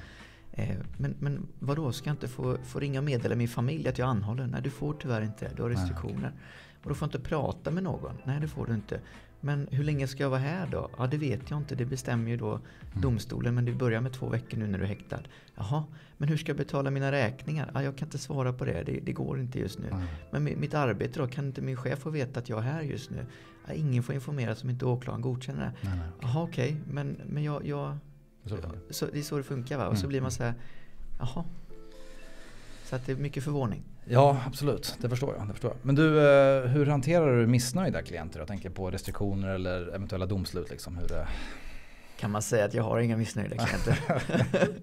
Mm. 0.51 0.83
men, 0.97 1.15
men 1.19 1.47
vadå, 1.59 1.91
ska 1.91 2.09
jag 2.09 2.13
inte 2.13 2.27
få, 2.27 2.57
få 2.63 2.79
ringa 2.79 2.99
och 2.99 3.05
meddela 3.05 3.35
min 3.35 3.47
familj 3.47 3.87
att 3.87 3.97
jag 3.97 4.09
anhåller? 4.09 4.47
Nej, 4.47 4.61
du 4.61 4.69
får 4.69 4.93
tyvärr 4.93 5.21
inte 5.21 5.51
Du 5.55 5.61
har 5.61 5.69
restriktioner. 5.69 6.13
Nej, 6.13 6.27
okay. 6.27 6.39
Och 6.83 6.89
du 6.89 6.95
får 6.95 7.05
inte 7.05 7.19
prata 7.19 7.71
med 7.71 7.83
någon? 7.83 8.17
Nej, 8.23 8.39
det 8.39 8.47
får 8.47 8.65
du 8.65 8.73
inte. 8.73 8.99
Men 9.45 9.67
hur 9.71 9.83
länge 9.83 10.07
ska 10.07 10.23
jag 10.23 10.29
vara 10.29 10.39
här 10.39 10.67
då? 10.71 10.89
Ja, 10.97 11.07
det 11.07 11.17
vet 11.17 11.49
jag 11.49 11.59
inte. 11.59 11.75
Det 11.75 11.85
bestämmer 11.85 12.31
ju 12.31 12.37
då 12.37 12.51
mm. 12.51 12.61
domstolen. 12.93 13.55
Men 13.55 13.65
du 13.65 13.73
börjar 13.73 14.01
med 14.01 14.13
två 14.13 14.29
veckor 14.29 14.57
nu 14.57 14.67
när 14.67 14.77
du 14.77 14.83
är 14.83 14.87
häktad. 14.87 15.19
Jaha, 15.55 15.83
men 16.17 16.29
hur 16.29 16.37
ska 16.37 16.49
jag 16.49 16.57
betala 16.57 16.91
mina 16.91 17.11
räkningar? 17.11 17.71
Ja, 17.73 17.83
jag 17.83 17.97
kan 17.97 18.07
inte 18.07 18.17
svara 18.17 18.53
på 18.53 18.65
det. 18.65 18.83
Det, 18.83 18.99
det 19.03 19.13
går 19.13 19.39
inte 19.39 19.59
just 19.59 19.79
nu. 19.79 19.87
Mm. 19.87 20.05
Men 20.31 20.43
mitt 20.43 20.73
arbete 20.73 21.19
då? 21.19 21.27
Kan 21.27 21.45
inte 21.45 21.61
min 21.61 21.77
chef 21.77 21.99
få 21.99 22.09
veta 22.09 22.39
att 22.39 22.49
jag 22.49 22.59
är 22.59 22.63
här 22.63 22.81
just 22.81 23.11
nu? 23.11 23.25
Ja, 23.67 23.73
ingen 23.73 24.03
får 24.03 24.15
informeras 24.15 24.63
om 24.63 24.69
inte 24.69 24.85
åklagaren 24.85 25.21
godkänner 25.21 25.61
det. 25.61 25.89
Nej, 25.89 25.97
nej. 25.97 26.07
Jaha, 26.21 26.43
okej. 26.43 26.69
Okay. 26.69 26.93
Men, 26.93 27.17
men 27.25 27.43
jag... 27.43 27.65
jag 27.65 27.97
så, 28.45 28.57
så, 28.89 29.05
det 29.05 29.19
är 29.19 29.23
så 29.23 29.37
det 29.37 29.43
funkar 29.43 29.77
va? 29.77 29.87
Och 29.87 29.97
så 29.97 30.03
mm. 30.03 30.09
blir 30.09 30.21
man 30.21 30.31
så 30.31 30.43
här... 30.43 30.53
Jaha. 31.19 31.45
Så 32.83 32.95
att 32.95 33.05
det 33.05 33.11
är 33.11 33.15
mycket 33.15 33.43
förvåning. 33.43 33.83
Ja, 34.07 34.41
absolut. 34.47 34.97
Det 35.01 35.09
förstår 35.09 35.35
jag. 35.37 35.47
Det 35.47 35.53
förstår 35.53 35.71
jag. 35.71 35.85
Men 35.85 35.95
du, 35.95 36.19
eh, 36.19 36.61
hur 36.65 36.85
hanterar 36.85 37.37
du 37.37 37.47
missnöjda 37.47 38.01
klienter? 38.01 38.39
Jag 38.39 38.47
tänker 38.47 38.69
på 38.69 38.91
restriktioner 38.91 39.49
eller 39.49 39.95
eventuella 39.95 40.25
domslut. 40.25 40.69
Liksom, 40.69 40.97
hur 40.97 41.07
det... 41.07 41.27
Kan 42.19 42.31
man 42.31 42.41
säga 42.41 42.65
att 42.65 42.73
jag 42.73 42.83
har 42.83 42.99
inga 42.99 43.17
missnöjda 43.17 43.55
klienter? 43.57 43.99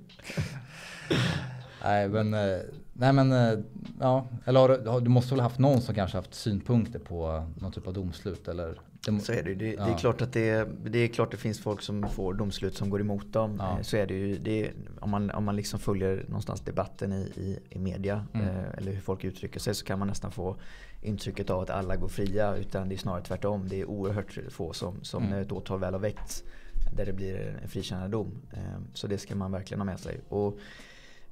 nej, 1.83 2.09
men, 2.09 2.35
eh, 2.35 2.61
nej 2.93 3.13
men 3.13 3.33
eh, 3.33 3.59
ja. 4.01 4.27
Eller 4.45 4.61
har 4.61 5.01
du, 5.01 5.09
måste 5.09 5.35
väl 5.35 5.41
haft 5.41 5.59
någon 5.59 5.81
som 5.81 5.95
kanske 5.95 6.19
haft 6.19 6.35
synpunkter 6.35 6.99
på 6.99 7.47
någon 7.61 7.73
typ 7.73 7.87
av 7.87 7.93
domslut? 7.93 8.49
Eller 8.49 8.81
det, 9.07 9.21
så 9.21 9.33
är 9.33 9.43
det, 9.43 9.55
det, 9.55 9.73
ja. 9.73 9.85
det 9.85 9.93
är 9.93 9.99
klart 9.99 10.23
att 10.23 10.33
det, 10.33 10.69
det 10.85 10.99
är 10.99 11.09
klart 11.09 11.31
det 11.31 11.37
finns 11.37 11.61
folk 11.61 11.83
som 11.83 12.09
får 12.09 12.35
domslut 12.35 12.77
som 12.77 12.91
går 12.91 13.01
emot 13.01 13.33
dem. 13.33 13.57
Ja. 13.59 13.79
Så 13.83 13.97
är 13.97 14.07
det 14.07 14.15
ju. 14.15 14.39
Det 14.39 14.71
om, 15.01 15.11
man, 15.11 15.31
om 15.31 15.45
man 15.45 15.57
liksom 15.57 15.81
följer 15.81 16.25
någonstans 16.29 16.61
debatten 16.61 17.13
i, 17.13 17.33
i, 17.37 17.59
i 17.71 17.79
media 17.79 18.27
mm. 18.33 18.49
eh, 18.49 18.65
eller 18.79 18.93
hur 18.93 19.01
folk 19.01 19.25
uttrycker 19.25 19.61
sig 19.61 19.75
så 19.75 19.85
kan 19.85 19.99
man 19.99 20.09
nästan 20.09 20.33
få 20.33 20.57
intrycket 21.03 21.51
av 21.51 21.61
att 21.61 21.71
alla 21.71 21.97
går 21.97 22.09
fria. 22.09 22.57
Utan 22.57 22.89
det 22.89 22.95
är 22.95 22.97
snarare 22.97 23.23
tvärtom. 23.23 23.69
Det 23.69 23.81
är 23.81 23.85
oerhört 23.85 24.39
få 24.49 24.73
som, 24.73 25.05
som 25.05 25.23
mm. 25.23 25.35
när 25.35 25.43
ett 25.43 25.53
åtal 25.53 25.81
väl 25.81 25.93
har 25.93 26.01
väckts 26.01 26.45
där 26.97 27.07
det 27.07 27.13
blir 27.13 27.59
en 27.63 27.69
frikännande 27.69 28.11
dom. 28.11 28.43
Eh, 28.53 28.81
så 28.95 29.07
det 29.07 29.19
ska 29.19 29.35
man 29.35 29.53
verkligen 29.53 29.81
ha 29.81 29.85
med 29.85 30.01
sig. 30.01 30.21
Och, 30.29 30.59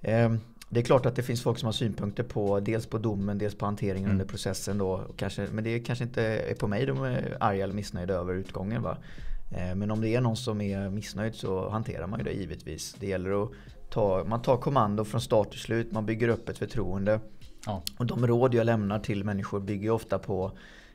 eh, 0.01 0.35
det 0.73 0.81
är 0.81 0.85
klart 0.85 1.07
att 1.07 1.17
det 1.17 1.23
finns 1.23 1.43
folk 1.43 1.59
som 1.59 1.67
har 1.67 1.73
synpunkter 1.73 2.23
på 2.23 2.61
dels 2.61 2.87
på 2.87 2.99
domen, 2.99 3.39
dels 3.39 3.55
på 3.55 3.65
hanteringen 3.65 4.05
mm. 4.05 4.13
under 4.13 4.25
processen. 4.25 4.79
Då, 4.79 5.05
kanske, 5.17 5.49
men 5.53 5.65
det 5.65 5.81
kanske 5.81 6.05
inte 6.05 6.23
är 6.23 6.55
på 6.55 6.67
mig 6.67 6.87
de 6.87 7.03
är 7.03 7.37
arga 7.41 7.65
eller 7.65 7.75
missnöjda 7.75 8.15
över 8.15 8.35
utgången. 8.35 8.83
Va? 8.83 8.99
Eh, 9.51 9.75
men 9.75 9.91
om 9.91 10.01
det 10.01 10.09
är 10.09 10.21
någon 10.21 10.37
som 10.37 10.61
är 10.61 10.91
missnöjd 10.91 11.35
så 11.35 11.69
hanterar 11.69 12.07
man 12.07 12.19
ju 12.19 12.25
det 12.25 12.33
givetvis. 12.33 12.97
Det 13.01 13.07
gäller 13.07 13.43
att 13.43 13.51
ta, 13.91 14.25
man 14.27 14.43
tar 14.43 14.57
kommando 14.57 15.05
från 15.05 15.21
start 15.21 15.51
till 15.51 15.61
slut, 15.61 15.93
man 15.93 16.07
bygger 16.07 16.29
upp 16.29 16.49
ett 16.49 16.59
förtroende. 16.59 17.21
Ja. 17.67 17.83
Och 17.99 18.07
de 18.07 18.27
råd 18.27 18.55
jag 18.55 18.67
lämnar 18.67 18.99
till 18.99 19.25
människor 19.25 19.61
bygger 19.61 19.91
ofta 19.91 20.19
på, 20.19 20.53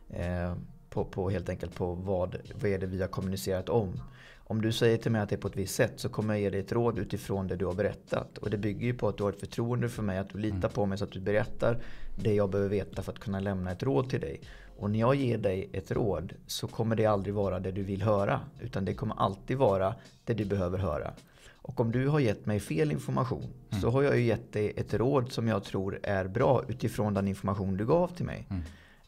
eh, 0.10 0.54
på, 0.90 1.06
på 1.06 1.30
helt 1.30 1.50
enkelt 1.50 1.76
på 1.76 1.94
vad, 1.94 2.36
vad 2.62 2.72
är 2.72 2.80
det 2.80 2.86
vi 2.86 3.02
har 3.02 3.08
kommunicerat 3.08 3.70
om. 3.70 4.00
Om 4.48 4.62
du 4.62 4.72
säger 4.72 4.98
till 4.98 5.12
mig 5.12 5.22
att 5.22 5.30
det 5.30 5.36
är 5.36 5.40
på 5.40 5.48
ett 5.48 5.56
visst 5.56 5.76
sätt 5.76 5.94
så 5.96 6.10
kommer 6.10 6.34
jag 6.34 6.42
ge 6.42 6.50
dig 6.50 6.60
ett 6.60 6.72
råd 6.72 7.00
utifrån 7.00 7.48
det 7.48 7.56
du 7.56 7.66
har 7.66 7.74
berättat. 7.74 8.38
Och 8.38 8.50
det 8.50 8.58
bygger 8.58 8.86
ju 8.86 8.94
på 8.94 9.08
att 9.08 9.18
du 9.18 9.24
har 9.24 9.32
ett 9.32 9.40
förtroende 9.40 9.90
för 9.90 10.04
mig, 10.04 10.18
att 10.18 10.30
du 10.30 10.38
litar 10.38 10.58
mm. 10.58 10.72
på 10.72 10.86
mig 10.86 10.98
så 10.98 11.04
att 11.04 11.12
du 11.12 11.20
berättar 11.20 11.80
det 12.16 12.34
jag 12.34 12.50
behöver 12.50 12.70
veta 12.70 13.02
för 13.02 13.12
att 13.12 13.20
kunna 13.20 13.40
lämna 13.40 13.72
ett 13.72 13.84
råd 13.84 14.10
till 14.10 14.20
dig. 14.20 14.42
Och 14.78 14.92
när 14.92 15.00
jag 15.00 15.16
ger 15.16 15.38
dig 15.38 15.70
ett 15.74 15.92
råd 15.92 16.34
så 16.48 16.68
kommer 16.68 16.96
det 16.96 17.06
aldrig 17.06 17.36
vara 17.36 17.60
det 17.60 17.72
du 17.72 17.84
vill 17.84 18.02
höra. 18.02 18.40
Utan 18.60 18.86
det 18.86 18.94
kommer 18.94 19.16
alltid 19.16 19.58
vara 19.58 19.96
det 20.24 20.34
du 20.34 20.46
behöver 20.46 20.78
höra. 20.78 21.14
Och 21.56 21.80
om 21.80 21.92
du 21.92 22.08
har 22.08 22.20
gett 22.20 22.46
mig 22.46 22.60
fel 22.60 22.92
information 22.92 23.44
mm. 23.70 23.82
så 23.82 23.90
har 23.90 24.04
jag 24.04 24.18
ju 24.18 24.24
gett 24.24 24.54
dig 24.54 24.74
ett 24.76 24.94
råd 24.94 25.32
som 25.32 25.48
jag 25.48 25.64
tror 25.64 26.00
är 26.04 26.28
bra 26.28 26.64
utifrån 26.68 27.14
den 27.14 27.28
information 27.28 27.78
du 27.78 27.86
gav 27.86 28.08
till 28.08 28.26
mig. 28.26 28.48
Mm. 28.50 28.64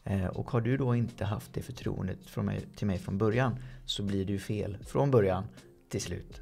Eh, 0.08 0.26
och 0.26 0.50
har 0.50 0.60
du 0.60 0.76
då 0.76 0.94
inte 0.94 1.24
haft 1.24 1.54
det 1.54 1.62
förtroendet 1.62 2.18
från 2.26 2.46
mig, 2.46 2.66
till 2.76 2.86
mig 2.86 2.98
från 2.98 3.18
början 3.18 3.58
så 3.84 4.02
blir 4.02 4.24
det 4.24 4.32
ju 4.32 4.38
fel 4.38 4.78
från 4.84 5.10
början 5.10 5.44
till 5.88 6.00
slut. 6.00 6.40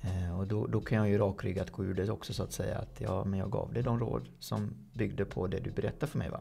Eh, 0.00 0.38
och 0.38 0.46
då, 0.46 0.66
då 0.66 0.80
kan 0.80 0.98
jag 0.98 1.08
ju 1.08 1.18
rakryggat 1.18 1.70
gå 1.70 1.84
ur 1.84 1.94
det 1.94 2.10
också 2.10 2.32
så 2.32 2.42
att 2.42 2.52
säga 2.52 2.78
att 2.78 3.00
ja, 3.00 3.24
men 3.24 3.38
jag 3.38 3.50
gav 3.50 3.72
dig 3.72 3.82
de 3.82 4.00
råd 4.00 4.28
som 4.38 4.70
byggde 4.92 5.24
på 5.24 5.46
det 5.46 5.58
du 5.58 5.70
berättade 5.70 6.06
för 6.06 6.18
mig. 6.18 6.30
Va? 6.30 6.40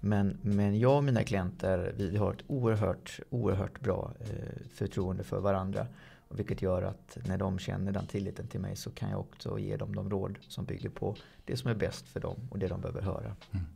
Men, 0.00 0.38
men 0.42 0.78
jag 0.78 0.96
och 0.96 1.04
mina 1.04 1.22
klienter 1.22 1.94
vi 1.96 2.16
har 2.16 2.32
ett 2.32 2.44
oerhört, 2.46 3.20
oerhört 3.30 3.80
bra 3.80 4.12
eh, 4.20 4.66
förtroende 4.74 5.24
för 5.24 5.40
varandra. 5.40 5.86
Vilket 6.28 6.62
gör 6.62 6.82
att 6.82 7.18
när 7.26 7.38
de 7.38 7.58
känner 7.58 7.92
den 7.92 8.06
tilliten 8.06 8.46
till 8.46 8.60
mig 8.60 8.76
så 8.76 8.90
kan 8.90 9.10
jag 9.10 9.20
också 9.20 9.58
ge 9.58 9.76
dem 9.76 9.94
de 9.94 10.10
råd 10.10 10.38
som 10.48 10.64
bygger 10.64 10.90
på 10.90 11.16
det 11.44 11.56
som 11.56 11.70
är 11.70 11.74
bäst 11.74 12.08
för 12.08 12.20
dem 12.20 12.36
och 12.50 12.58
det 12.58 12.68
de 12.68 12.80
behöver 12.80 13.02
höra. 13.02 13.36
Mm. 13.50 13.66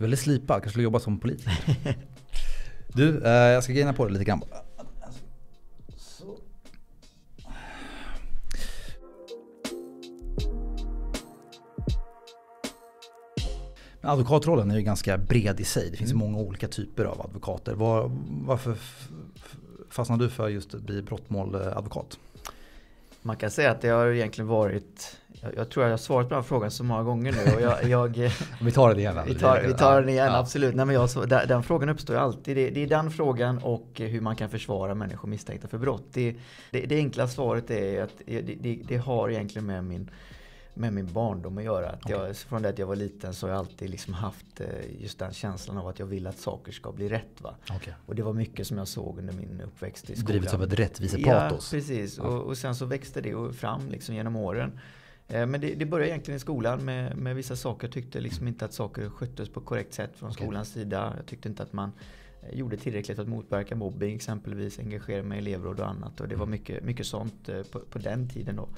Väldigt 0.00 0.20
slipad, 0.20 0.48
kanske 0.48 0.70
skulle 0.70 0.84
jobba 0.84 1.00
som 1.00 1.18
politiker. 1.18 1.54
du, 2.94 3.24
eh, 3.24 3.30
jag 3.30 3.64
ska 3.64 3.72
greina 3.72 3.92
på 3.92 4.06
det 4.06 4.12
lite 4.12 4.24
grann. 4.24 4.42
Advokatrollen 14.00 14.70
är 14.70 14.76
ju 14.76 14.82
ganska 14.82 15.18
bred 15.18 15.60
i 15.60 15.64
sig. 15.64 15.90
Det 15.90 15.96
finns 15.96 16.12
mm. 16.12 16.26
många 16.26 16.38
olika 16.38 16.68
typer 16.68 17.04
av 17.04 17.20
advokater. 17.20 17.74
Var, 17.74 18.10
varför 18.44 18.76
fastnade 19.90 20.24
du 20.24 20.30
för 20.30 20.48
just 20.48 20.74
att 20.74 20.82
bli 20.82 21.02
brottmåladvokat? 21.02 22.18
Man 23.22 23.36
kan 23.36 23.50
säga 23.50 23.70
att 23.70 23.80
det 23.80 23.88
har 23.88 24.06
egentligen 24.06 24.48
varit 24.48 25.16
jag, 25.42 25.56
jag, 25.56 25.70
tror 25.70 25.84
jag 25.84 25.92
har 25.92 25.98
svarat 25.98 26.28
på 26.28 26.34
den 26.34 26.44
frågan 26.44 26.70
så 26.70 26.84
många 26.84 27.02
gånger 27.02 27.32
nu. 27.32 27.54
Och 27.54 27.60
jag, 27.60 27.84
jag 27.84 28.32
vi 28.60 28.72
tar 28.72 28.88
den 28.88 28.98
igen. 28.98 29.18
Vi 29.26 29.34
tar, 29.34 29.60
vi 29.60 29.74
tar 29.74 30.00
den 30.00 30.08
igen, 30.08 30.26
ja. 30.26 30.38
absolut. 30.38 30.74
Nej, 30.74 30.86
men 30.86 30.94
jag, 30.94 31.10
så, 31.10 31.24
den, 31.24 31.48
den, 31.48 31.62
frågan 31.62 31.88
uppstår 31.88 32.16
ju 32.16 32.22
alltid. 32.22 32.56
Det, 32.56 32.70
det, 32.70 32.82
är 32.82 32.86
den 32.86 33.10
frågan 33.10 33.58
och 33.58 33.88
hur 33.94 34.20
man 34.20 34.36
kan 34.36 34.48
försvara 34.48 34.94
människor 34.94 35.28
misstänkta 35.28 35.68
för 35.68 35.78
brott. 35.78 36.04
Det, 36.12 36.36
det, 36.70 36.86
det 36.86 36.96
enkla 36.96 37.28
svaret 37.28 37.70
är 37.70 38.02
att 38.02 38.22
det, 38.26 38.78
det, 38.88 38.96
har 38.96 39.30
egentligen 39.30 39.66
med 39.66 39.84
min 39.84 40.10
med 40.74 40.92
min 40.92 41.12
barndom 41.12 41.58
att 41.58 41.64
göra. 41.64 41.90
Att 41.90 42.08
jag, 42.08 42.36
Från 42.36 42.62
det 42.62 42.68
att 42.68 42.78
jag 42.78 42.86
var 42.86 42.96
liten 42.96 43.34
så 43.34 43.46
har 43.46 43.50
jag 43.50 43.58
alltid 43.58 43.90
liksom 43.90 44.14
haft 44.14 44.60
eh, 44.60 44.66
just 44.98 45.18
den 45.18 45.32
känslan 45.32 45.78
av 45.78 45.88
att 45.88 45.98
jag 45.98 46.06
vill 46.06 46.26
att 46.26 46.38
saker 46.38 46.72
ska 46.72 46.92
bli 46.92 47.08
rätt. 47.08 47.40
Va? 47.40 47.54
Okay. 47.76 47.94
Och 48.06 48.14
det 48.14 48.22
var 48.22 48.32
mycket 48.32 48.66
som 48.66 48.78
jag 48.78 48.88
såg 48.88 49.18
under 49.18 49.34
min 49.34 49.60
uppväxt 49.60 50.10
i 50.10 50.16
skolan. 50.16 50.26
Drivits 50.26 50.54
av 50.54 50.62
ett 50.62 50.72
rättvisepatos. 50.72 51.72
Ja, 51.72 51.76
precis. 51.76 52.18
Ja. 52.18 52.24
Och, 52.24 52.42
och, 52.42 52.58
sen 52.58 52.74
så 52.74 52.86
växte 52.86 53.20
det 53.20 53.52
fram 53.52 53.88
liksom 53.88 54.14
genom 54.14 54.36
åren. 54.36 54.80
Eh, 55.30 55.46
men 55.46 55.60
det, 55.60 55.74
det 55.74 55.86
började 55.86 56.10
egentligen 56.10 56.36
i 56.36 56.40
skolan 56.40 56.84
med, 56.84 57.16
med 57.16 57.36
vissa 57.36 57.56
saker. 57.56 57.86
Jag 57.86 57.92
tyckte 57.92 58.20
liksom 58.20 58.48
inte 58.48 58.64
att 58.64 58.72
saker 58.72 59.08
sköttes 59.08 59.48
på 59.48 59.60
korrekt 59.60 59.94
sätt 59.94 60.10
från 60.16 60.30
okay. 60.30 60.44
skolans 60.44 60.72
sida. 60.72 61.14
Jag 61.16 61.26
tyckte 61.26 61.48
inte 61.48 61.62
att 61.62 61.72
man 61.72 61.92
eh, 62.42 62.58
gjorde 62.58 62.76
tillräckligt 62.76 63.16
för 63.16 63.22
att 63.22 63.28
motverka 63.28 63.76
mobbing 63.76 64.14
exempelvis, 64.14 64.78
engagera 64.78 65.22
mig 65.22 65.38
i 65.38 65.40
elevråd 65.40 65.80
och 65.80 65.88
annat. 65.88 66.20
Och 66.20 66.28
det 66.28 66.36
var 66.36 66.46
mm. 66.46 66.50
mycket, 66.50 66.84
mycket 66.84 67.06
sånt 67.06 67.50
på, 67.70 67.80
på 67.80 67.98
den 67.98 68.28
tiden 68.28 68.56
då. 68.56 68.68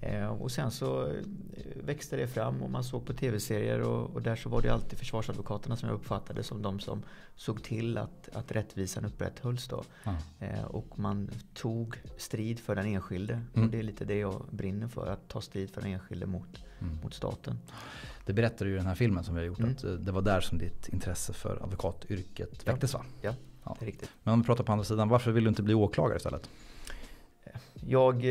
Eh, 0.00 0.26
och 0.26 0.50
sen 0.50 0.70
så 0.70 1.06
eh, 1.06 1.12
växte 1.74 2.16
det 2.16 2.26
fram 2.26 2.62
och 2.62 2.70
man 2.70 2.84
såg 2.84 3.06
på 3.06 3.12
tv-serier 3.12 3.80
och, 3.80 4.10
och, 4.10 4.22
där 4.22 4.36
så 4.36 4.48
var 4.48 4.62
det 4.62 4.68
alltid 4.68 4.98
försvarsadvokaterna 4.98 5.76
som 5.76 5.88
jag 5.88 5.96
uppfattade 5.96 6.42
som 6.42 6.62
de 6.62 6.80
som 6.80 7.02
såg 7.36 7.62
till 7.62 7.98
att, 7.98 8.28
att 8.32 8.52
rättvisan 8.52 9.04
upprätthölls. 9.04 9.68
Då. 9.68 9.84
Mm. 10.04 10.64
och 10.64 10.98
man 10.98 11.30
tog 11.54 11.96
strid 12.16 12.60
för 12.60 12.74
den 12.74 12.86
enskilde. 12.86 13.34
Mm. 13.54 13.64
Och 13.64 13.72
det 13.72 13.78
är 13.78 13.82
lite 13.82 14.04
det 14.04 14.18
jag 14.18 14.42
brinner 14.50 14.88
för, 14.88 15.06
att 15.06 15.28
ta 15.28 15.40
strid 15.40 15.70
för 15.70 15.80
den 15.80 15.90
enskilde 15.90 16.26
mot, 16.26 16.64
mm. 16.80 16.98
mot 17.02 17.14
staten. 17.14 17.58
Det 18.26 18.32
berättar 18.32 18.64
du 18.64 18.72
i 18.72 18.76
den 18.76 18.86
här 18.86 18.94
filmen 18.94 19.24
som 19.24 19.34
vi 19.34 19.40
har 19.40 19.46
gjort, 19.46 19.58
mm. 19.58 19.72
att 19.72 20.06
det 20.06 20.12
var 20.12 20.22
där 20.22 20.40
som 20.40 20.58
ditt 20.58 20.88
intresse 20.88 21.32
för 21.32 21.62
advokatyrket 21.62 22.68
väcktes 22.68 22.94
va? 22.94 23.04
Ja, 23.20 23.34
ja, 23.64 23.76
det 23.78 23.84
är 23.84 23.86
riktigt. 23.86 24.10
Men 24.22 24.34
om 24.34 24.40
vi 24.40 24.46
pratar 24.46 24.64
på 24.64 24.72
andra 24.72 24.84
sidan, 24.84 25.08
varför 25.08 25.30
vill 25.30 25.44
du 25.44 25.48
inte 25.48 25.62
bli 25.62 25.74
åklagare 25.74 26.16
istället? 26.16 26.50
Jag 27.74 28.24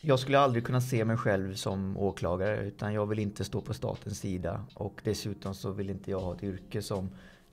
jag 0.00 0.18
skulle 0.18 0.38
aldrig 0.38 0.64
kunna 0.64 0.80
se 0.80 1.04
mig 1.04 1.16
själv 1.16 1.54
som 1.54 1.96
åklagare 1.96 2.66
utan 2.66 2.94
jag 2.94 3.06
vill 3.06 3.18
inte 3.18 3.44
stå 3.44 3.60
på 3.60 3.74
statens 3.74 4.18
sida 4.18 4.64
och 4.74 5.00
dessutom 5.04 5.54
så 5.54 5.70
vill 5.70 5.90
inte 5.90 6.10
jag 6.10 6.20
ha 6.20 6.34
ett 6.34 6.42
yrke 6.42 6.82
som 6.82 7.10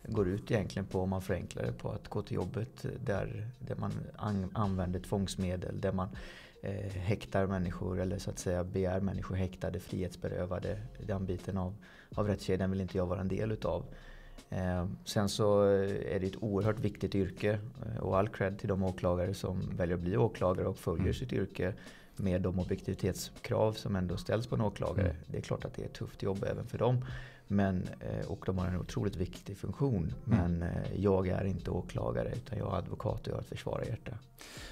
går 0.07 0.27
ut 0.27 0.51
egentligen 0.51 0.85
på, 0.85 1.01
om 1.01 1.09
man 1.09 1.21
förenklar 1.21 1.63
det, 1.63 1.71
på 1.71 1.89
att 1.89 2.07
gå 2.07 2.21
till 2.21 2.35
jobbet 2.35 2.85
där, 3.05 3.47
där 3.59 3.75
man 3.75 3.91
an, 4.15 4.51
använder 4.53 4.99
tvångsmedel, 4.99 5.81
där 5.81 5.91
man 5.91 6.09
eh, 6.61 6.91
häktar 6.91 7.47
människor 7.47 7.99
eller 7.99 8.17
så 8.17 8.29
att 8.29 8.39
säga 8.39 8.63
begär 8.63 8.99
människor 8.99 9.35
häktade, 9.35 9.79
frihetsberövade. 9.79 10.81
Den 11.07 11.25
biten 11.25 11.57
av, 11.57 11.75
av 12.15 12.27
rättskedjan 12.27 12.71
vill 12.71 12.81
inte 12.81 12.97
jag 12.97 13.05
vara 13.05 13.21
en 13.21 13.27
del 13.27 13.51
utav. 13.51 13.85
Eh, 14.49 14.87
sen 15.05 15.29
så 15.29 15.61
är 15.61 16.19
det 16.19 16.27
ett 16.27 16.43
oerhört 16.43 16.79
viktigt 16.79 17.15
yrke 17.15 17.59
eh, 17.85 17.97
och 17.97 18.17
all 18.17 18.29
cred 18.29 18.59
till 18.59 18.69
de 18.69 18.83
åklagare 18.83 19.33
som 19.33 19.69
väljer 19.77 19.95
att 19.95 20.03
bli 20.03 20.17
åklagare 20.17 20.67
och 20.67 20.77
följer 20.77 21.01
mm. 21.01 21.13
sitt 21.13 21.33
yrke 21.33 21.73
med 22.19 22.41
de 22.41 22.59
objektivitetskrav 22.59 23.73
som 23.73 23.95
ändå 23.95 24.17
ställs 24.17 24.47
på 24.47 24.55
en 24.55 24.61
åklagare. 24.61 25.09
Mm. 25.09 25.21
Det 25.27 25.37
är 25.37 25.41
klart 25.41 25.65
att 25.65 25.73
det 25.73 25.81
är 25.81 25.85
ett 25.85 25.93
tufft 25.93 26.23
jobb 26.23 26.45
även 26.51 26.65
för 26.67 26.77
dem. 26.77 27.05
Men, 27.47 27.89
eh, 27.99 28.27
och 28.27 28.43
de 28.45 28.57
har 28.57 28.67
en 28.67 28.79
otroligt 28.79 29.15
viktig 29.15 29.57
funktion. 29.57 30.13
Mm. 30.27 30.39
Men 30.39 30.69
eh, 30.69 30.95
jag 30.95 31.27
är 31.27 31.45
inte 31.45 31.71
åklagare 31.71 32.31
utan 32.35 32.57
jag 32.57 32.73
är 32.73 32.77
advokat 32.77 33.21
och 33.21 33.27
jag 33.27 33.33
har 33.33 33.41
ett 33.41 33.47
försvararhjärta. 33.47 34.11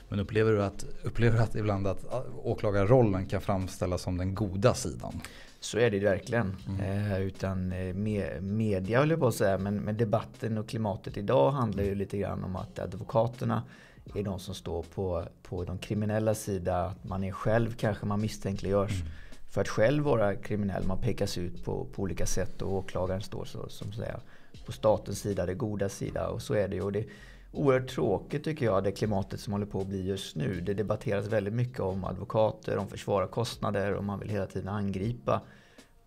Men 0.10 0.20
upplever 0.20 0.52
du, 0.52 0.64
att, 0.64 0.86
upplever 1.04 1.38
du 1.38 1.44
att 1.44 1.56
ibland 1.56 1.88
att 1.88 2.06
åklagarrollen 2.44 3.26
kan 3.26 3.42
framställas 3.42 4.02
som 4.02 4.18
den 4.18 4.36
goda 4.36 4.74
sidan? 4.74 5.22
Så 5.60 5.78
är 5.78 5.92
det 5.92 6.00
verkligen. 6.00 6.56
Mm. 6.68 7.12
Eh, 7.12 7.22
utan 7.22 7.68
med, 8.04 8.44
media 8.44 9.00
höll 9.00 9.10
jag 9.10 9.20
på 9.20 9.28
att 9.28 9.36
säga, 9.36 9.58
men, 9.58 9.76
men 9.76 9.98
debatten 9.98 10.58
och 10.58 10.70
klimatet 10.70 11.18
idag 11.18 11.52
handlar 11.52 11.84
ju 11.84 11.96
lite 11.96 12.18
grann 12.18 12.44
om 12.44 12.56
att 12.56 12.80
advokaterna 12.80 13.64
är 14.14 14.24
de 14.24 14.40
som 14.40 14.56
står 14.56 14.84
på, 14.84 15.24
på 15.44 15.64
de 15.64 15.78
kriminella 15.78 16.36
sida. 16.36 16.86
Att 16.86 17.04
man 17.04 17.24
är 17.24 17.32
själv 17.32 17.76
kanske 17.76 18.06
man 18.06 18.22
misstänkliggörs. 18.22 19.02
Mm. 19.02 19.14
För 19.50 19.62
att 19.62 19.68
själv 19.68 20.04
vara 20.04 20.36
kriminell. 20.36 20.84
Man 20.88 20.98
pekas 20.98 21.38
ut 21.38 21.66
på, 21.66 21.86
på 21.86 22.02
olika 22.02 22.26
sätt 22.26 22.62
och 22.62 22.74
åklagaren 22.74 23.22
står 23.22 23.46
så, 23.46 23.70
som 23.70 23.94
säga, 23.94 24.20
på 24.66 24.72
statens 24.72 25.20
sida, 25.20 25.46
det 25.46 25.54
goda 25.54 25.90
sida. 25.90 26.28
Och 26.28 26.42
så 26.42 26.54
är 26.54 26.68
det 26.68 26.76
ju. 26.76 26.92
Det 26.92 27.00
är 27.00 27.06
oerhört 27.52 27.90
tråkigt 27.90 28.44
tycker 28.44 28.66
jag, 28.66 28.84
det 28.84 28.92
klimatet 28.92 29.40
som 29.40 29.54
håller 29.54 29.66
på 29.66 29.82
att 29.82 29.88
bli 29.88 30.08
just 30.08 30.36
nu. 30.36 30.62
Det 30.62 30.74
debatteras 30.74 31.28
väldigt 31.28 31.54
mycket 31.54 31.80
om 31.80 32.04
advokater, 32.04 32.78
om 32.78 32.88
försvararkostnader 32.88 33.94
och 33.94 34.04
man 34.04 34.20
vill 34.20 34.30
hela 34.30 34.46
tiden 34.46 34.70
angripa 34.70 35.42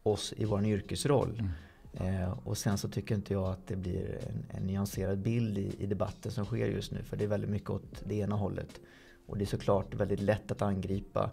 oss 0.02 0.34
i 0.36 0.44
vår 0.44 0.66
yrkesroll. 0.66 1.36
Mm. 1.38 1.50
Eh, 1.92 2.38
och 2.44 2.58
sen 2.58 2.78
så 2.78 2.88
tycker 2.88 3.14
inte 3.14 3.32
jag 3.32 3.44
att 3.44 3.66
det 3.66 3.76
blir 3.76 4.18
en, 4.28 4.46
en 4.56 4.66
nyanserad 4.66 5.18
bild 5.18 5.58
i, 5.58 5.74
i, 5.78 5.86
debatten 5.86 6.32
som 6.32 6.44
sker 6.44 6.66
just 6.66 6.92
nu. 6.92 7.02
För 7.02 7.16
det 7.16 7.24
är 7.24 7.28
väldigt 7.28 7.50
mycket 7.50 7.70
åt 7.70 8.02
det 8.04 8.14
ena 8.14 8.36
hållet. 8.36 8.80
Och 9.26 9.38
det 9.38 9.44
är 9.44 9.46
såklart 9.46 9.94
väldigt 9.94 10.20
lätt 10.20 10.50
att 10.50 10.62
angripa 10.62 11.30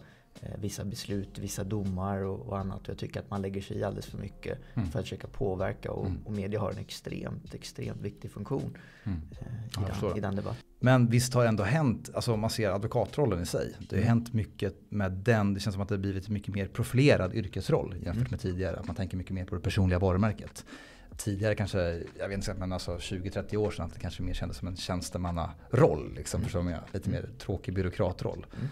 vissa 0.57 0.85
beslut, 0.85 1.37
vissa 1.39 1.63
domar 1.63 2.17
och, 2.17 2.39
och, 2.39 2.59
annat. 2.59 2.81
Och 2.81 2.89
jag 2.89 2.97
tycker 2.97 3.19
att 3.19 3.29
man 3.29 3.41
lägger 3.41 3.61
sig 3.61 3.77
i 3.77 3.83
alldeles 3.83 4.05
för 4.05 4.17
mycket 4.17 4.59
mm. 4.73 4.89
för 4.89 4.99
att 4.99 5.05
försöka 5.05 5.27
påverka. 5.27 5.91
Och, 5.91 6.05
mm. 6.05 6.21
och 6.25 6.31
media 6.31 6.59
har 6.59 6.71
en 6.71 6.77
extremt, 6.77 7.53
extremt 7.53 8.01
viktig 8.01 8.31
funktion 8.31 8.77
mm. 9.03 9.21
eh, 9.31 9.83
i, 9.83 10.01
den, 10.01 10.17
i 10.17 10.19
den 10.19 10.35
debatten. 10.35 10.63
Men 10.79 11.07
visst 11.07 11.33
har 11.33 11.41
det 11.41 11.47
ändå 11.47 11.63
hänt, 11.63 12.09
alltså 12.13 12.33
om 12.33 12.39
man 12.39 12.49
ser 12.49 12.69
advokatrollen 12.69 13.41
i 13.41 13.45
sig. 13.45 13.73
Det 13.79 13.95
har 13.95 13.97
mm. 13.97 14.07
hänt 14.07 14.33
mycket 14.33 14.75
med 14.89 15.11
den. 15.11 15.53
Det 15.53 15.59
känns 15.59 15.73
som 15.73 15.81
att 15.81 15.89
det 15.89 15.95
har 15.95 15.99
blivit 15.99 16.29
mycket 16.29 16.55
mer 16.55 16.67
profilerad 16.67 17.33
yrkesroll 17.33 17.93
jämfört 17.93 18.15
mm. 18.15 18.27
med 18.31 18.39
tidigare. 18.39 18.77
Att 18.77 18.87
man 18.87 18.95
tänker 18.95 19.17
mycket 19.17 19.33
mer 19.33 19.45
på 19.45 19.55
det 19.55 19.61
personliga 19.61 19.99
varumärket. 19.99 20.65
Tidigare 21.17 21.55
kanske, 21.55 22.03
jag 22.19 22.27
vet 22.27 22.37
inte, 22.37 22.53
men 22.53 22.73
alltså 22.73 22.95
20-30 22.95 23.55
år 23.55 23.71
sedan 23.71 23.85
att 23.85 23.93
det 23.93 23.99
kanske 23.99 24.23
mer 24.23 24.33
kändes 24.33 24.57
som 24.57 24.67
en 24.67 24.75
tjänstemannaroll. 24.75 26.13
Liksom, 26.15 26.43
mm. 26.55 26.79
Lite 26.93 27.09
mer 27.09 27.29
tråkig 27.39 27.73
byråkratroll. 27.73 28.45
Mm. 28.57 28.67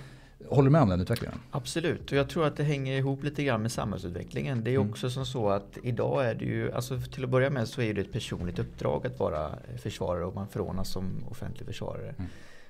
Håller 0.49 0.69
du 0.69 0.71
med 0.71 0.81
om 0.81 0.89
den 0.89 1.01
utvecklingen? 1.01 1.39
Absolut, 1.51 2.11
och 2.11 2.17
jag 2.17 2.29
tror 2.29 2.45
att 2.45 2.55
det 2.55 2.63
hänger 2.63 2.97
ihop 2.97 3.23
lite 3.23 3.43
grann 3.43 3.61
med 3.61 3.71
samhällsutvecklingen. 3.71 4.63
Det 4.63 4.71
är 4.71 4.75
mm. 4.75 4.89
också 4.89 5.09
som 5.09 5.25
så 5.25 5.49
att 5.49 5.77
idag 5.83 6.25
är 6.25 6.35
det 6.35 6.45
ju, 6.45 6.71
alltså 6.71 6.99
till 6.99 7.23
att 7.23 7.29
börja 7.29 7.49
med 7.49 7.67
så 7.67 7.81
är 7.81 7.93
det 7.93 8.01
ett 8.01 8.11
personligt 8.11 8.59
uppdrag 8.59 9.07
att 9.07 9.19
vara 9.19 9.51
försvarare 9.77 10.25
och 10.25 10.35
man 10.35 10.47
förordnas 10.47 10.89
som 10.89 11.05
offentlig 11.29 11.67
försvarare. 11.67 12.15
Mm. 12.17 12.29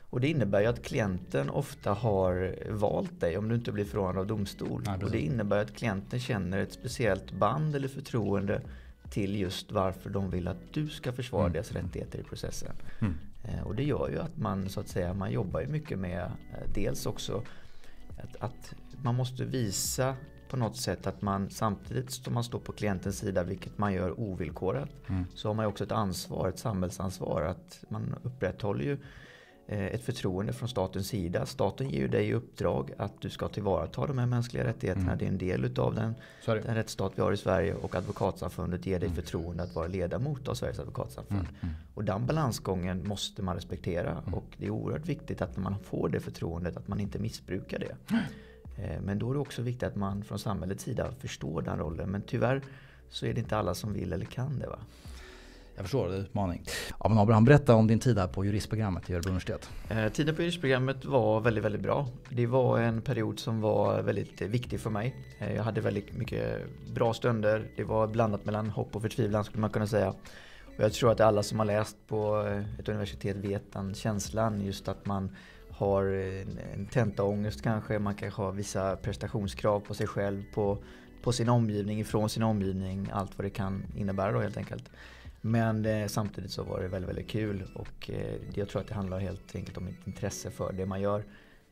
Och 0.10 0.22
det 0.22 0.28
innebär 0.28 0.62
ju 0.62 0.68
att 0.68 0.84
klienten 0.84 1.50
ofta 1.50 1.94
har 1.94 2.56
valt 2.70 3.20
dig 3.20 3.38
om 3.38 3.50
du 3.50 3.56
inte 3.56 3.72
blir 3.72 3.86
förordnad 3.86 4.18
av 4.18 4.28
domstol. 4.28 4.84
Ja, 4.86 4.96
och 5.04 5.12
det 5.12 5.20
innebär 5.20 5.58
att 5.58 5.76
klienten 5.76 6.20
känner 6.20 6.60
ett 6.60 6.74
speciellt 6.74 7.32
band 7.32 7.76
eller 7.76 7.88
förtroende 7.88 8.62
till 9.10 9.40
just 9.40 9.72
varför 9.72 10.10
de 10.10 10.30
vill 10.30 10.48
att 10.48 10.74
du 10.74 10.88
ska 10.88 11.12
försvara 11.12 11.44
mm. 11.44 11.54
deras 11.54 11.72
rättigheter 11.72 12.20
i 12.20 12.24
processen. 12.24 12.72
Mm. 13.00 13.14
Eh, 13.44 13.68
och 13.68 13.76
det 13.76 13.84
gör 13.84 14.10
ju 14.10 14.20
att 14.20 14.38
man 14.38 14.70
så 14.70 14.80
att 14.80 14.88
säga, 14.88 15.14
man 15.14 15.32
jobbar 15.32 15.62
ju 15.62 15.68
mycket 15.68 16.00
med 16.00 16.22
eh, 16.24 16.74
dels 16.74 17.06
också 17.06 17.44
att, 18.24 18.36
att, 18.44 18.74
man 19.04 19.16
måste 19.16 19.46
visa 19.46 20.16
på 20.50 20.58
något 20.58 20.78
sätt 20.78 21.08
att 21.08 21.22
man 21.22 21.50
samtidigt 21.50 22.12
som 22.12 22.34
man 22.34 22.44
står 22.44 22.60
på 22.60 22.72
klientens 22.72 23.18
sida, 23.18 23.44
vilket 23.44 23.78
man 23.78 23.94
gör 23.94 24.20
ovillkorat, 24.20 24.90
mm. 25.10 25.26
så 25.36 25.50
har 25.50 25.54
man 25.54 25.66
också 25.66 25.84
ett 25.84 25.92
ansvar, 25.92 26.50
ett 26.50 26.60
samhällsansvar. 26.60 27.42
Att 27.42 27.84
man 27.90 28.16
upprätthåller 28.24 28.84
ju 28.84 28.98
ett 29.68 30.04
förtroende 30.04 30.54
från 30.54 30.70
statens 30.70 31.08
sida. 31.08 31.46
Staten 31.46 31.90
ger 31.90 32.00
ju 32.00 32.08
dig 32.08 32.28
i 32.28 32.34
uppdrag 32.34 32.92
att 32.98 33.22
du 33.22 33.30
ska 33.30 33.48
tillvarata 33.48 34.08
de 34.08 34.18
här 34.18 34.26
mänskliga 34.26 34.64
rättigheterna. 34.64 35.12
Mm. 35.12 35.18
Det 35.18 35.26
är 35.26 35.28
en 35.28 35.38
del 35.38 35.66
utav 35.66 35.96
den, 35.96 36.16
den 36.46 36.76
rättsstat 36.76 37.12
vi 37.16 37.22
har 37.22 37.32
i 37.32 37.38
Sverige 37.38 37.74
och 37.74 37.96
Advokatsamfundet 37.96 38.86
ger 38.86 39.00
dig 39.00 39.10
mm. 39.10 39.16
förtroende 39.16 39.64
att 39.64 39.76
vara 39.76 39.88
ledamot 39.88 40.48
av 40.48 40.54
Sveriges 40.54 40.80
advokatsamfund. 40.80 41.40
Mm. 41.40 41.56
mm. 41.62 41.76
Och 41.94 42.04
den 42.04 42.26
balansgången 42.26 43.08
måste 43.08 43.42
man 43.42 43.56
respektera 43.56 44.12
mm. 44.12 44.34
och 44.34 44.46
det 44.58 44.66
är 44.66 44.70
oerhört 44.70 45.06
viktigt 45.06 45.42
att 45.42 45.58
man 45.58 45.76
får 45.84 46.10
det 46.10 46.20
förtroendet 46.20 46.78
att 46.78 46.88
man 46.88 47.00
inte 47.00 47.20
missbrukar 47.20 47.80
det. 47.80 47.96
Eh, 48.78 49.02
men 49.02 49.20
då 49.20 49.30
är 49.30 49.34
det 49.34 49.40
också 49.40 49.62
viktigt 49.62 49.84
att 49.84 49.96
man 49.96 50.24
från 50.24 50.40
samhällets 50.40 50.84
sida 50.84 51.12
förstår 51.20 51.62
den 51.62 51.78
rollen. 51.78 52.10
Men 52.10 52.22
tyvärr 52.22 52.62
så 53.10 53.26
är 53.26 53.34
det 53.34 53.40
inte 53.40 53.58
alla 53.58 53.74
som 53.74 53.94
vill 53.94 54.14
eller 54.14 54.26
kan 54.26 54.60
det. 54.60 54.68
Va? 54.68 54.80
Jag 55.76 55.86
förstår, 55.86 56.08
det 56.08 56.14
är 56.14 56.18
en 56.18 56.24
utmaning. 56.24 56.64
Ja, 57.00 57.10
men 57.10 57.18
Abraham, 57.18 57.46
berätta 57.46 57.76
om 57.76 57.88
din 57.88 58.00
tid 58.00 58.18
här 58.18 58.28
på 58.28 58.46
juristprogrammet 58.46 59.10
i 59.10 59.14
Örebro 59.14 59.30
universitet. 59.30 59.70
Eh, 59.90 60.10
tiden 60.10 60.36
på 60.36 60.42
juristprogrammet 60.42 61.06
var 61.06 61.42
väldigt, 61.42 61.64
väldigt 61.64 61.82
bra. 61.82 62.08
Det 62.30 62.46
var 62.46 62.80
en 62.80 63.02
period 63.02 63.40
som 63.40 63.62
var 63.62 64.02
väldigt 64.02 64.42
viktig 64.42 64.80
för 64.80 64.90
mig. 64.90 65.16
Eh, 65.40 65.56
jag 65.56 65.64
hade 65.64 65.82
väldigt 65.82 66.14
mycket 66.14 66.62
bra 66.94 67.14
stunder. 67.14 67.72
Det 67.78 67.84
var 67.84 68.08
blandat 68.08 68.46
mellan 68.46 68.70
hopp 68.70 68.96
och 68.96 69.02
förtvivlan 69.02 69.44
skulle 69.44 69.62
man 69.62 69.70
kunna 69.70 69.88
säga. 69.88 70.10
Och 70.78 70.84
jag 70.84 70.94
tror 70.94 71.12
att 71.12 71.20
alla 71.20 71.44
som 71.44 71.60
har 71.60 71.66
läst 71.66 71.98
på 72.08 72.48
eh, 72.48 72.80
ett 72.80 72.90
universitet 72.90 73.38
vet 73.38 73.74
den 73.74 73.94
känslan 73.94 74.62
just 74.62 74.88
att 74.88 75.06
man 75.06 75.36
har 75.70 76.06
en 76.74 76.86
tentaångest 76.86 77.62
kanske. 77.62 78.00
Man 78.00 78.16
kanske 78.16 78.42
har 78.42 78.52
vissa 78.52 78.96
prestationskrav 78.96 79.80
på 79.80 79.94
sig 79.94 80.08
själv, 80.08 80.44
på, 80.54 80.78
på 81.24 81.32
sin 81.32 81.50
omgivning, 81.50 82.00
ifrån 82.00 82.30
sin 82.30 82.44
omgivning. 82.44 83.10
Allt 83.14 83.38
vad 83.38 83.46
det 83.46 83.50
kan 83.50 83.86
innebära 83.96 84.32
då 84.32 84.40
helt 84.40 84.58
enkelt. 84.58 84.90
Men 85.46 85.86
eh, 85.86 86.08
samtidigt 86.08 86.52
så 86.52 86.64
var 86.64 86.82
det 86.82 86.88
väldigt, 86.88 87.10
väldigt 87.10 87.30
kul 87.30 87.64
och 87.76 88.10
eh, 88.10 88.36
jag 88.54 88.70
tror 88.70 88.82
att 88.82 88.88
det 88.88 88.94
handlar 88.94 89.20
helt 89.20 89.56
enkelt 89.56 89.78
om 89.78 89.88
ett 89.88 90.08
intresse 90.08 90.52
för 90.52 90.74
det 90.74 90.86
man 90.86 91.02
gör. 91.02 91.24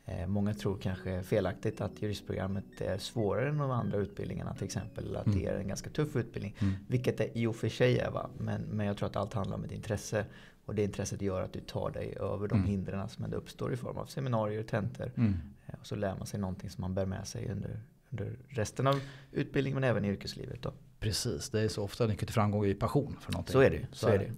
Eh, 0.06 0.28
många 0.28 0.54
tror 0.54 0.78
kanske 0.78 1.24
felaktigt 1.24 1.82
att 1.82 2.02
juristprogrammet 2.02 2.82
är 2.82 2.98
svårare 2.98 3.50
än 3.50 3.58
de 3.58 3.72
andra 3.72 3.98
utbildningarna 3.98 4.54
till 4.54 4.66
exempel. 4.66 5.16
Att 5.16 5.26
mm. 5.26 5.40
det 5.40 5.46
är 5.46 5.58
en 5.58 5.68
ganska 5.68 5.90
tuff 5.90 6.16
utbildning. 6.16 6.56
Mm. 6.60 6.74
Vilket 6.88 7.18
det 7.18 7.38
i 7.38 7.48
och 7.48 7.56
för 7.56 7.70
sig 7.70 8.00
är. 8.00 8.12
Va? 8.12 8.30
Men, 8.38 8.62
men 8.62 8.86
jag 8.86 8.98
tror 8.98 9.10
att 9.10 9.16
allt 9.16 9.34
handlar 9.34 9.58
om 9.58 9.64
ett 9.64 9.72
intresse. 9.72 10.26
Och 10.66 10.76
det 10.76 10.84
intresset 10.84 11.22
gör 11.22 11.42
att 11.42 11.54
du 11.54 11.60
tar 11.60 11.92
dig 11.92 12.18
över 12.20 12.48
de 12.48 12.56
mm. 12.56 12.70
hindren 12.70 13.10
som 13.10 13.24
ändå 13.24 13.38
uppstår 13.38 13.74
i 13.74 13.78
form 13.78 13.98
av 13.98 14.06
seminarier 14.06 14.60
och 14.60 14.68
tentor. 14.68 15.12
Mm. 15.16 15.34
Eh, 15.68 15.76
och 15.80 15.88
så 15.88 15.96
lär 15.96 16.16
man 16.18 16.28
sig 16.28 16.40
någonting 16.40 16.70
som 16.70 16.82
man 16.82 16.94
bär 16.94 17.06
med 17.06 17.28
sig 17.28 17.52
under, 17.52 17.80
under 18.10 18.38
resten 18.48 18.88
av 18.88 19.02
utbildningen 19.32 19.80
men 19.80 19.90
även 19.90 20.06
i 20.06 20.08
yrkeslivet. 20.08 20.62
Då. 20.62 20.74
Precis, 21.02 21.50
det 21.50 21.62
är 21.62 21.68
så 21.68 21.84
ofta 21.84 22.08
nyckeln 22.08 22.26
till 22.26 22.34
framgång 22.34 22.66
i 22.66 22.74
passion 22.74 23.18
för 23.22 23.32
någonting. 23.32 23.54
Så 23.54 23.60
är 23.60 23.70
det. 23.70 23.88
Så, 23.92 24.06
så 24.06 24.08
är 24.08 24.18
det. 24.18 24.32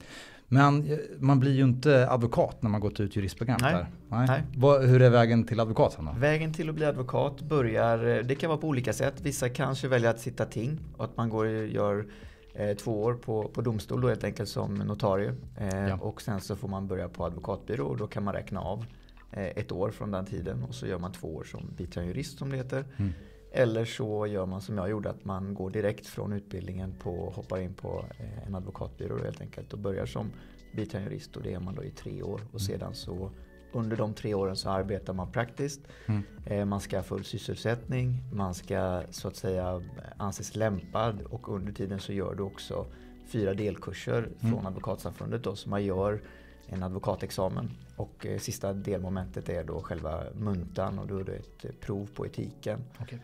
Men 0.48 0.92
eh, 0.92 0.98
man 1.20 1.40
blir 1.40 1.52
ju 1.52 1.64
inte 1.64 2.10
advokat 2.10 2.62
när 2.62 2.70
man 2.70 2.82
gått 2.82 3.00
ut 3.00 3.16
juristprogram. 3.16 3.58
Nej. 3.62 3.86
Nej. 4.10 4.28
Nej. 4.28 4.44
Vad, 4.56 4.86
hur 4.86 5.02
är 5.02 5.10
vägen 5.10 5.44
till 5.44 5.60
advokat? 5.60 5.98
Då? 6.00 6.16
Vägen 6.20 6.54
till 6.54 6.70
att 6.70 6.76
bli 6.76 6.86
advokat 6.86 7.42
börjar, 7.42 8.18
eh, 8.18 8.24
det 8.24 8.36
kan 8.36 8.50
vara 8.50 8.60
på 8.60 8.68
olika 8.68 8.94
sätt. 8.94 9.14
Vissa 9.22 9.50
kanske 9.50 9.88
väljer 9.88 10.10
att 10.10 10.20
sitta 10.20 10.46
ting 10.46 10.80
och 10.98 11.06
att 11.06 11.18
man 11.18 11.30
går 11.30 11.46
och 11.46 11.68
gör 11.68 12.06
eh, 12.54 12.78
två 12.78 13.04
år 13.04 13.14
på, 13.14 13.44
på 13.48 13.62
domstol 13.62 14.02
då 14.02 14.08
helt 14.08 14.24
enkelt 14.24 14.50
som 14.50 14.76
notarie. 14.76 15.36
Eh, 15.58 15.88
ja. 15.88 15.98
Och 16.02 16.22
sen 16.22 16.42
så 16.42 16.56
får 16.56 16.68
man 16.68 16.88
börja 16.88 17.10
på 17.10 17.26
advokatbyrå 17.26 17.86
och 17.86 17.98
då 17.98 18.08
kan 18.08 18.24
man 18.24 18.34
räkna 18.34 18.62
av 18.62 18.86
eh, 19.32 19.48
ett 19.48 19.72
år 19.72 19.92
från 19.92 20.12
den 20.12 20.26
tiden 20.26 20.64
och 20.64 20.76
så 20.76 20.88
gör 20.88 21.00
man 21.00 21.12
två 21.12 21.36
år 21.36 21.44
som 21.44 21.74
biträdande 21.78 22.14
jurist 22.14 22.38
som 22.38 22.50
det 22.50 22.58
heter. 22.58 22.86
Mm. 22.98 23.14
Eller 23.56 23.86
så 23.86 24.28
gör 24.28 24.46
man 24.46 24.62
som 24.62 24.78
jag 24.78 24.90
gjorde, 24.90 25.10
att 25.10 25.26
man 25.26 25.54
går 25.54 25.70
direkt 25.70 26.08
från 26.08 26.34
utbildningen 26.34 26.94
på 27.00 27.30
hoppar 27.36 27.60
in 27.60 27.74
på 27.74 28.06
eh, 28.20 28.48
en 28.48 28.56
advokatbyrå 28.56 29.24
helt 29.24 29.42
enkelt 29.42 29.74
och 29.74 29.80
börjar 29.80 30.06
som 30.06 30.32
biträdande 30.76 31.12
jurist 31.12 31.38
och 31.38 31.44
det 31.44 31.54
är 31.54 31.60
man 31.60 31.76
då 31.76 31.84
i 31.84 31.92
tre 31.92 32.24
år. 32.24 32.42
Och 32.52 32.60
mm. 32.62 32.80
sedan 32.80 32.96
så 32.96 33.32
under 33.72 33.98
de 33.98 34.14
tre 34.14 34.34
åren 34.34 34.56
så 34.56 34.70
arbetar 34.70 35.14
man 35.14 35.32
praktiskt. 35.32 35.82
Mm. 36.06 36.24
Eh, 36.46 36.66
man 36.66 36.82
ska 36.82 36.98
ha 36.98 37.04
full 37.04 37.24
sysselsättning, 37.24 38.24
man 38.32 38.54
ska 38.54 39.04
så 39.10 39.28
att 39.28 39.36
säga 39.36 39.82
anses 40.18 40.56
lämpad 40.56 41.22
och 41.22 41.56
under 41.56 41.74
tiden 41.74 42.00
så 42.00 42.14
gör 42.14 42.36
du 42.36 42.44
också 42.44 42.86
fyra 43.28 43.54
delkurser 43.54 44.18
mm. 44.18 44.54
från 44.54 44.68
Advokatsamfundet 44.68 45.44
då, 45.44 45.56
så 45.56 45.70
man 45.70 45.84
gör 45.84 46.22
en 46.68 46.84
advokatexamen. 46.84 47.72
Och 47.96 48.26
eh, 48.26 48.40
sista 48.40 48.74
delmomentet 48.74 49.50
är 49.50 49.64
då 49.64 49.82
själva 49.82 50.24
muntan 50.36 51.00
och 51.00 51.08
då 51.08 51.18
är 51.18 51.24
det 51.24 51.68
ett 51.68 51.80
prov 51.82 52.10
på 52.16 52.26
etiken. 52.26 52.80
Okay. 53.02 53.20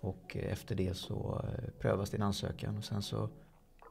Och 0.00 0.36
eh, 0.36 0.52
efter 0.52 0.74
det 0.74 0.96
så 0.96 1.44
eh, 1.44 1.70
prövas 1.80 2.10
din 2.10 2.22
ansökan 2.22 2.78
och 2.78 2.84
sen 2.84 3.02
så 3.02 3.28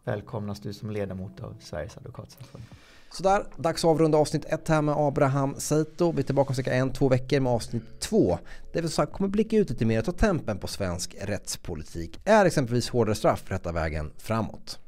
välkomnas 0.03 0.59
du 0.59 0.73
som 0.73 0.91
ledamot 0.91 1.39
av 1.39 1.55
Sveriges 1.59 1.97
advokatsamfund. 1.97 2.63
Sådär, 3.11 3.45
dags 3.57 3.85
att 3.85 3.89
avrunda 3.89 4.17
avsnitt 4.17 4.45
1 4.45 4.67
här 4.67 4.81
med 4.81 4.95
Abraham 4.97 5.55
Seito. 5.57 6.11
Vi 6.11 6.19
är 6.19 6.23
tillbaka 6.23 6.49
om 6.49 6.55
cirka 6.55 6.73
en, 6.73 6.93
två 6.93 7.09
veckor 7.09 7.39
med 7.39 7.51
avsnitt 7.51 7.99
2. 7.99 8.39
Det 8.73 8.81
vill 8.81 8.89
säga 8.89 9.05
kommer 9.05 9.27
blicka 9.29 9.57
ut 9.57 9.69
lite 9.69 9.85
mer 9.85 9.99
och 9.99 10.05
ta 10.05 10.11
tempen 10.11 10.57
på 10.57 10.67
svensk 10.67 11.15
rättspolitik. 11.21 12.19
Är 12.23 12.45
exempelvis 12.45 12.89
hårdare 12.89 13.15
straff 13.15 13.51
rätta 13.51 13.71
vägen 13.71 14.11
framåt? 14.17 14.79